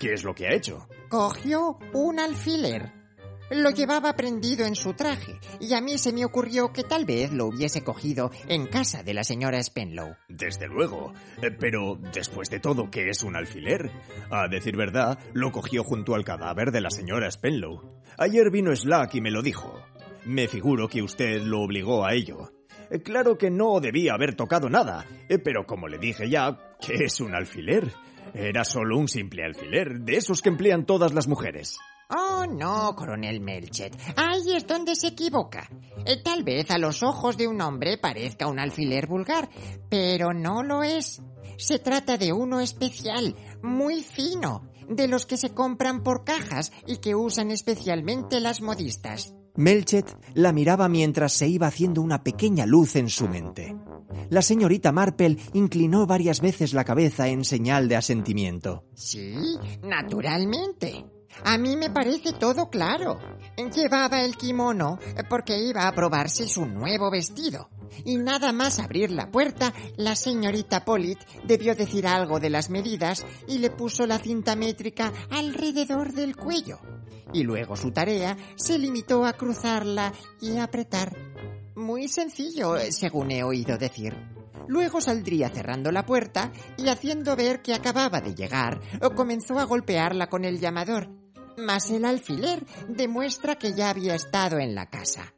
¿Qué 0.00 0.12
es 0.12 0.24
lo 0.24 0.34
que 0.34 0.46
ha 0.46 0.54
hecho? 0.54 0.88
Cogió 1.08 1.78
un 1.92 2.20
alfiler. 2.20 2.92
Lo 3.50 3.70
llevaba 3.70 4.14
prendido 4.14 4.64
en 4.64 4.74
su 4.74 4.94
traje, 4.94 5.38
y 5.60 5.74
a 5.74 5.82
mí 5.82 5.98
se 5.98 6.12
me 6.12 6.24
ocurrió 6.24 6.72
que 6.72 6.84
tal 6.84 7.04
vez 7.04 7.32
lo 7.32 7.46
hubiese 7.46 7.84
cogido 7.84 8.30
en 8.48 8.66
casa 8.66 9.02
de 9.02 9.12
la 9.12 9.24
señora 9.24 9.62
Spenlow. 9.62 10.16
Desde 10.28 10.68
luego. 10.68 11.12
Eh, 11.42 11.50
Pero, 11.50 11.98
después 12.14 12.48
de 12.48 12.60
todo, 12.60 12.90
¿qué 12.90 13.10
es 13.10 13.22
un 13.22 13.36
alfiler? 13.36 13.90
A 14.30 14.48
decir 14.48 14.74
verdad, 14.76 15.18
lo 15.34 15.52
cogió 15.52 15.84
junto 15.84 16.14
al 16.14 16.24
cadáver 16.24 16.70
de 16.70 16.80
la 16.80 16.90
señora 16.90 17.30
Spenlow. 17.30 18.00
Ayer 18.16 18.50
vino 18.50 18.74
Slack 18.74 19.16
y 19.16 19.20
me 19.20 19.30
lo 19.30 19.42
dijo. 19.42 19.82
Me 20.24 20.48
figuro 20.48 20.88
que 20.88 21.02
usted 21.02 21.42
lo 21.42 21.60
obligó 21.60 22.06
a 22.06 22.14
ello. 22.14 22.52
Eh, 22.92 23.02
Claro 23.02 23.38
que 23.38 23.50
no 23.50 23.80
debía 23.80 24.12
haber 24.14 24.36
tocado 24.36 24.68
nada, 24.68 25.06
eh, 25.28 25.38
pero 25.38 25.66
como 25.66 25.88
le 25.88 25.98
dije 25.98 26.28
ya, 26.28 26.76
¿qué 26.80 27.04
es 27.04 27.20
un 27.20 27.34
alfiler? 27.34 27.90
Era 28.34 28.64
solo 28.64 28.98
un 28.98 29.08
simple 29.08 29.44
alfiler, 29.44 30.00
de 30.00 30.16
esos 30.16 30.42
que 30.42 30.50
emplean 30.50 30.86
todas 30.86 31.12
las 31.12 31.26
mujeres. 31.26 31.78
Oh, 32.08 32.44
no, 32.46 32.94
coronel 32.94 33.40
Melchet. 33.40 33.96
Ahí 34.16 34.54
es 34.54 34.66
donde 34.66 34.94
se 34.94 35.08
equivoca. 35.08 35.68
Eh, 36.04 36.22
tal 36.22 36.44
vez 36.44 36.70
a 36.70 36.78
los 36.78 37.02
ojos 37.02 37.38
de 37.38 37.48
un 37.48 37.60
hombre 37.62 37.96
parezca 37.96 38.46
un 38.46 38.58
alfiler 38.58 39.06
vulgar, 39.06 39.48
pero 39.88 40.34
no 40.34 40.62
lo 40.62 40.82
es. 40.82 41.22
Se 41.56 41.78
trata 41.78 42.18
de 42.18 42.32
uno 42.32 42.60
especial, 42.60 43.34
muy 43.62 44.02
fino, 44.02 44.68
de 44.88 45.08
los 45.08 45.24
que 45.24 45.38
se 45.38 45.54
compran 45.54 46.02
por 46.02 46.24
cajas 46.24 46.72
y 46.86 46.98
que 46.98 47.14
usan 47.14 47.50
especialmente 47.50 48.40
las 48.40 48.60
modistas. 48.60 49.34
Melchet 49.54 50.16
la 50.34 50.52
miraba 50.52 50.88
mientras 50.88 51.32
se 51.32 51.48
iba 51.48 51.66
haciendo 51.66 52.00
una 52.02 52.22
pequeña 52.22 52.66
luz 52.66 52.96
en 52.96 53.08
su 53.08 53.28
mente. 53.28 53.76
La 54.30 54.42
señorita 54.42 54.92
Marple 54.92 55.36
inclinó 55.52 56.06
varias 56.06 56.40
veces 56.40 56.72
la 56.72 56.84
cabeza 56.84 57.28
en 57.28 57.44
señal 57.44 57.88
de 57.88 57.96
asentimiento. 57.96 58.84
Sí, 58.94 59.34
naturalmente. 59.82 61.04
A 61.44 61.58
mí 61.58 61.76
me 61.76 61.90
parece 61.90 62.32
todo 62.32 62.68
claro. 62.70 63.18
Llevaba 63.56 64.22
el 64.22 64.36
kimono 64.36 64.98
porque 65.28 65.58
iba 65.58 65.86
a 65.86 65.94
probarse 65.94 66.48
su 66.48 66.66
nuevo 66.66 67.10
vestido. 67.10 67.68
Y 68.04 68.16
nada 68.16 68.52
más 68.52 68.78
abrir 68.78 69.10
la 69.10 69.30
puerta, 69.30 69.72
la 69.96 70.16
señorita 70.16 70.84
Pollitt 70.84 71.20
debió 71.44 71.74
decir 71.74 72.06
algo 72.06 72.40
de 72.40 72.50
las 72.50 72.70
medidas 72.70 73.24
y 73.46 73.58
le 73.58 73.70
puso 73.70 74.06
la 74.06 74.18
cinta 74.18 74.56
métrica 74.56 75.12
alrededor 75.30 76.12
del 76.12 76.36
cuello. 76.36 76.80
Y 77.32 77.42
luego 77.44 77.76
su 77.76 77.90
tarea 77.90 78.36
se 78.56 78.78
limitó 78.78 79.24
a 79.24 79.34
cruzarla 79.34 80.12
y 80.40 80.58
apretar. 80.58 81.16
Muy 81.76 82.08
sencillo, 82.08 82.76
según 82.90 83.30
he 83.30 83.42
oído 83.42 83.78
decir. 83.78 84.14
Luego 84.68 85.00
saldría 85.00 85.48
cerrando 85.48 85.90
la 85.90 86.06
puerta 86.06 86.52
y 86.76 86.88
haciendo 86.88 87.36
ver 87.36 87.62
que 87.62 87.74
acababa 87.74 88.20
de 88.20 88.34
llegar, 88.34 88.80
comenzó 89.14 89.58
a 89.58 89.64
golpearla 89.64 90.28
con 90.28 90.44
el 90.44 90.60
llamador. 90.60 91.21
Mas 91.56 91.90
el 91.90 92.04
alfiler 92.04 92.64
demuestra 92.88 93.56
que 93.56 93.72
ya 93.72 93.90
había 93.90 94.14
estado 94.14 94.58
en 94.58 94.74
la 94.74 94.88
casa. 94.88 95.34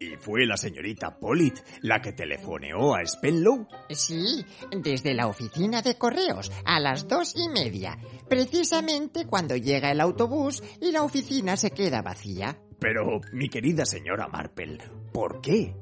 ¿Y 0.00 0.14
fue 0.16 0.46
la 0.46 0.56
señorita 0.56 1.18
Pollitt 1.18 1.58
la 1.82 2.00
que 2.00 2.12
telefoneó 2.12 2.94
a 2.94 3.04
Spenlow? 3.04 3.66
Sí, 3.90 4.44
desde 4.70 5.12
la 5.12 5.26
oficina 5.26 5.82
de 5.82 5.98
correos, 5.98 6.52
a 6.64 6.78
las 6.78 7.08
dos 7.08 7.34
y 7.34 7.48
media, 7.48 7.98
precisamente 8.28 9.26
cuando 9.26 9.56
llega 9.56 9.90
el 9.90 10.00
autobús 10.00 10.62
y 10.80 10.92
la 10.92 11.02
oficina 11.02 11.56
se 11.56 11.72
queda 11.72 12.02
vacía. 12.02 12.56
Pero, 12.78 13.20
mi 13.32 13.48
querida 13.48 13.84
señora 13.84 14.28
Marple, 14.28 14.78
¿por 15.12 15.40
qué? 15.40 15.74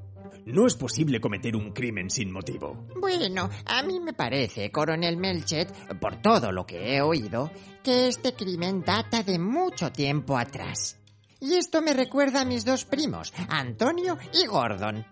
No 0.47 0.65
es 0.65 0.77
posible 0.77 1.21
cometer 1.21 1.57
un 1.57 1.73
crimen 1.73 2.09
sin 2.09 2.31
motivo. 2.31 2.87
Bueno, 3.01 3.51
a 3.65 3.83
mí 3.83 3.99
me 3.99 4.13
parece, 4.13 4.71
coronel 4.71 5.17
Melchet, 5.17 5.99
por 5.99 6.23
todo 6.23 6.53
lo 6.53 6.65
que 6.65 6.95
he 6.95 7.03
oído, 7.03 7.51
que 7.83 8.07
este 8.07 8.33
crimen 8.33 8.85
data 8.85 9.25
de 9.25 9.41
mucho 9.41 9.91
tiempo 9.91 10.39
atrás. 10.39 11.01
Y 11.41 11.55
esto 11.55 11.83
me 11.83 11.95
recuerda 11.95 12.43
a 12.43 12.45
mis 12.45 12.65
dos 12.65 12.85
primos, 12.85 13.35
Antonio 13.49 14.19
y 14.33 14.47
Gordon. 14.47 15.05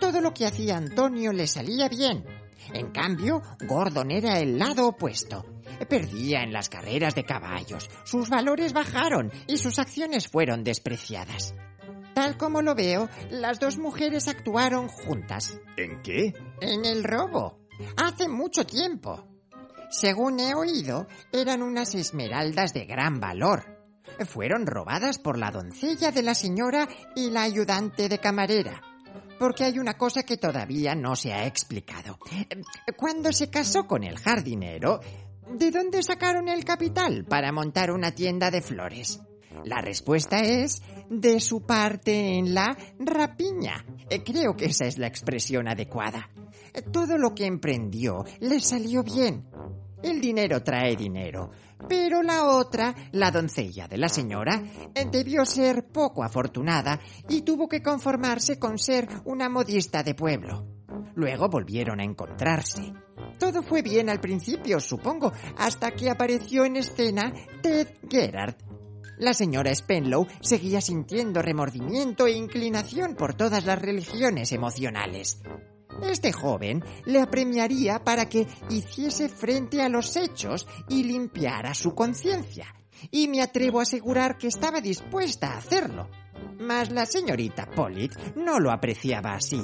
Todo 0.00 0.20
lo 0.20 0.34
que 0.34 0.46
hacía 0.46 0.78
Antonio 0.78 1.32
le 1.32 1.46
salía 1.46 1.88
bien. 1.88 2.24
En 2.74 2.90
cambio, 2.90 3.40
Gordon 3.60 4.10
era 4.10 4.40
el 4.40 4.58
lado 4.58 4.88
opuesto. 4.88 5.44
Perdía 5.88 6.42
en 6.42 6.52
las 6.52 6.68
carreras 6.68 7.14
de 7.14 7.24
caballos, 7.24 7.88
sus 8.02 8.28
valores 8.28 8.72
bajaron 8.72 9.30
y 9.46 9.58
sus 9.58 9.78
acciones 9.78 10.26
fueron 10.26 10.64
despreciadas. 10.64 11.54
Tal 12.14 12.36
como 12.36 12.62
lo 12.62 12.74
veo, 12.74 13.08
las 13.30 13.58
dos 13.58 13.78
mujeres 13.78 14.28
actuaron 14.28 14.88
juntas. 14.88 15.58
¿En 15.76 16.02
qué? 16.02 16.34
En 16.60 16.84
el 16.84 17.04
robo. 17.04 17.58
Hace 17.96 18.28
mucho 18.28 18.66
tiempo. 18.66 19.26
Según 19.90 20.40
he 20.40 20.54
oído, 20.54 21.06
eran 21.32 21.62
unas 21.62 21.94
esmeraldas 21.94 22.72
de 22.72 22.84
gran 22.84 23.20
valor. 23.20 23.64
Fueron 24.26 24.66
robadas 24.66 25.18
por 25.18 25.38
la 25.38 25.50
doncella 25.50 26.10
de 26.10 26.22
la 26.22 26.34
señora 26.34 26.88
y 27.14 27.30
la 27.30 27.42
ayudante 27.42 28.08
de 28.08 28.18
camarera. 28.18 28.80
Porque 29.38 29.64
hay 29.64 29.78
una 29.78 29.94
cosa 29.94 30.22
que 30.22 30.36
todavía 30.36 30.94
no 30.94 31.16
se 31.16 31.32
ha 31.32 31.46
explicado. 31.46 32.18
Cuando 32.96 33.32
se 33.32 33.50
casó 33.50 33.86
con 33.86 34.04
el 34.04 34.18
jardinero, 34.18 35.00
¿de 35.50 35.70
dónde 35.70 36.02
sacaron 36.02 36.48
el 36.48 36.64
capital 36.64 37.24
para 37.24 37.52
montar 37.52 37.90
una 37.90 38.12
tienda 38.12 38.50
de 38.50 38.62
flores? 38.62 39.20
La 39.64 39.80
respuesta 39.80 40.38
es 40.38 40.82
de 41.08 41.40
su 41.40 41.64
parte 41.64 42.38
en 42.38 42.54
la 42.54 42.76
rapiña. 42.98 43.84
Eh, 44.08 44.22
Creo 44.22 44.56
que 44.56 44.66
esa 44.66 44.86
es 44.86 44.98
la 44.98 45.06
expresión 45.06 45.68
adecuada. 45.68 46.30
Eh, 46.74 46.82
Todo 46.82 47.18
lo 47.18 47.34
que 47.34 47.46
emprendió 47.46 48.24
le 48.40 48.60
salió 48.60 49.02
bien. 49.02 49.46
El 50.02 50.20
dinero 50.20 50.62
trae 50.62 50.96
dinero. 50.96 51.50
Pero 51.88 52.22
la 52.22 52.44
otra, 52.44 52.94
la 53.12 53.30
doncella 53.30 53.88
de 53.88 53.98
la 53.98 54.08
señora, 54.08 54.62
eh, 54.94 55.06
debió 55.10 55.44
ser 55.44 55.86
poco 55.88 56.22
afortunada 56.22 57.00
y 57.28 57.42
tuvo 57.42 57.68
que 57.68 57.82
conformarse 57.82 58.58
con 58.58 58.78
ser 58.78 59.08
una 59.24 59.48
modista 59.48 60.02
de 60.02 60.14
pueblo. 60.14 60.66
Luego 61.14 61.48
volvieron 61.48 62.00
a 62.00 62.04
encontrarse. 62.04 62.92
Todo 63.38 63.62
fue 63.62 63.82
bien 63.82 64.08
al 64.08 64.20
principio, 64.20 64.80
supongo, 64.80 65.32
hasta 65.58 65.90
que 65.90 66.10
apareció 66.10 66.64
en 66.64 66.76
escena 66.76 67.32
Ted 67.62 67.88
Gerard. 68.08 68.54
La 69.18 69.34
señora 69.34 69.74
Spenlow 69.74 70.26
seguía 70.40 70.80
sintiendo 70.80 71.42
remordimiento 71.42 72.26
e 72.26 72.32
inclinación 72.32 73.14
por 73.14 73.34
todas 73.34 73.64
las 73.64 73.80
religiones 73.80 74.52
emocionales. 74.52 75.40
Este 76.02 76.32
joven 76.32 76.82
le 77.04 77.20
apremiaría 77.20 78.02
para 78.02 78.28
que 78.28 78.46
hiciese 78.70 79.28
frente 79.28 79.82
a 79.82 79.88
los 79.88 80.16
hechos 80.16 80.66
y 80.88 81.04
limpiara 81.04 81.74
su 81.74 81.94
conciencia. 81.94 82.74
Y 83.10 83.28
me 83.28 83.42
atrevo 83.42 83.80
a 83.80 83.82
asegurar 83.82 84.38
que 84.38 84.48
estaba 84.48 84.80
dispuesta 84.80 85.52
a 85.52 85.58
hacerlo. 85.58 86.08
Mas 86.58 86.90
la 86.90 87.06
señorita 87.06 87.70
Pollitt 87.70 88.16
no 88.36 88.58
lo 88.58 88.70
apreciaba 88.70 89.34
así, 89.34 89.62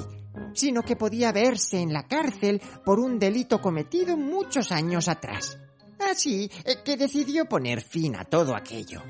sino 0.53 0.83
que 0.83 0.95
podía 0.95 1.31
verse 1.31 1.79
en 1.79 1.93
la 1.93 2.07
cárcel 2.07 2.61
por 2.85 2.99
un 2.99 3.17
delito 3.17 3.61
cometido 3.61 4.17
muchos 4.17 4.71
años 4.71 5.07
atrás. 5.07 5.57
Así 5.99 6.49
que 6.85 6.97
decidió 6.97 7.45
poner 7.45 7.81
fin 7.81 8.15
a 8.15 8.23
todo 8.23 8.55
aquello. 8.55 9.01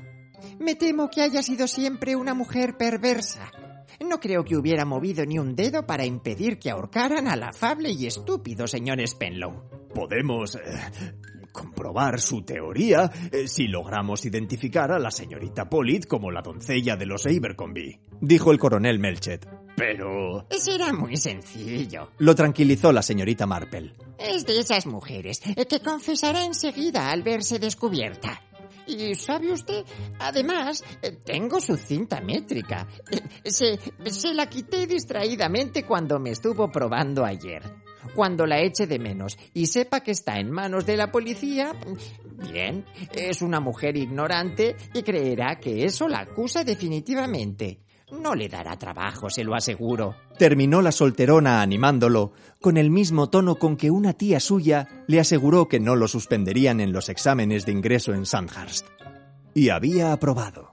Me 0.60 0.74
temo 0.74 1.08
que 1.08 1.22
haya 1.22 1.42
sido 1.42 1.66
siempre 1.66 2.14
una 2.14 2.34
mujer 2.34 2.76
perversa. 2.76 3.50
No 4.06 4.20
creo 4.20 4.44
que 4.44 4.56
hubiera 4.56 4.84
movido 4.84 5.24
ni 5.24 5.38
un 5.38 5.56
dedo 5.56 5.86
para 5.86 6.04
impedir 6.04 6.58
que 6.58 6.70
ahorcaran 6.70 7.28
al 7.28 7.42
afable 7.42 7.90
y 7.90 8.06
estúpido 8.06 8.66
señor 8.66 9.00
Spenlow. 9.00 9.88
Podemos 9.94 10.56
eh, 10.56 10.60
comprobar 11.50 12.20
su 12.20 12.42
teoría 12.42 13.10
eh, 13.32 13.48
si 13.48 13.68
logramos 13.68 14.26
identificar 14.26 14.92
a 14.92 14.98
la 14.98 15.10
señorita 15.10 15.70
Pollitt 15.70 16.06
como 16.06 16.30
la 16.30 16.42
doncella 16.42 16.94
de 16.94 17.06
los 17.06 17.24
Abercrombie, 17.24 17.98
dijo 18.20 18.52
el 18.52 18.58
coronel 18.58 18.98
Melchet. 18.98 19.48
Pero... 19.78 20.46
Será 20.50 20.92
muy 20.92 21.16
sencillo. 21.16 22.10
Lo 22.18 22.34
tranquilizó 22.34 22.92
la 22.92 23.00
señorita 23.00 23.46
Marple. 23.46 23.94
Es 24.18 24.44
de 24.44 24.58
esas 24.58 24.84
mujeres 24.84 25.40
que 25.40 25.80
confesará 25.80 26.44
enseguida 26.44 27.10
al 27.10 27.22
verse 27.22 27.58
descubierta. 27.58 28.42
Y 28.86 29.14
sabe 29.14 29.52
usted, 29.52 29.84
además, 30.18 30.82
tengo 31.24 31.60
su 31.60 31.76
cinta 31.76 32.20
métrica. 32.20 32.86
Se, 33.44 33.78
se 34.10 34.34
la 34.34 34.46
quité 34.48 34.86
distraídamente 34.86 35.84
cuando 35.84 36.18
me 36.18 36.30
estuvo 36.30 36.70
probando 36.70 37.24
ayer. 37.24 37.62
Cuando 38.14 38.46
la 38.46 38.60
eche 38.60 38.86
de 38.86 38.98
menos 38.98 39.38
y 39.54 39.66
sepa 39.66 40.00
que 40.00 40.12
está 40.12 40.38
en 40.38 40.50
manos 40.50 40.86
de 40.86 40.96
la 40.96 41.12
policía, 41.12 41.72
bien, 42.50 42.84
es 43.12 43.42
una 43.42 43.60
mujer 43.60 43.96
ignorante 43.96 44.76
y 44.94 45.02
creerá 45.02 45.60
que 45.60 45.84
eso 45.84 46.08
la 46.08 46.20
acusa 46.20 46.64
definitivamente. 46.64 47.80
No 48.12 48.34
le 48.34 48.48
dará 48.48 48.76
trabajo, 48.76 49.30
se 49.30 49.44
lo 49.44 49.54
aseguro. 49.54 50.16
Terminó 50.38 50.82
la 50.82 50.92
solterona 50.92 51.62
animándolo, 51.62 52.32
con 52.60 52.76
el 52.76 52.90
mismo 52.90 53.30
tono 53.30 53.56
con 53.56 53.76
que 53.76 53.90
una 53.90 54.12
tía 54.12 54.40
suya 54.40 55.04
le 55.06 55.20
aseguró 55.20 55.68
que 55.68 55.80
no 55.80 55.96
lo 55.96 56.08
suspenderían 56.08 56.80
en 56.80 56.92
los 56.92 57.08
exámenes 57.08 57.66
de 57.66 57.72
ingreso 57.72 58.12
en 58.12 58.26
Sandhurst. 58.26 58.86
Y 59.54 59.70
había 59.70 60.12
aprobado. 60.12 60.72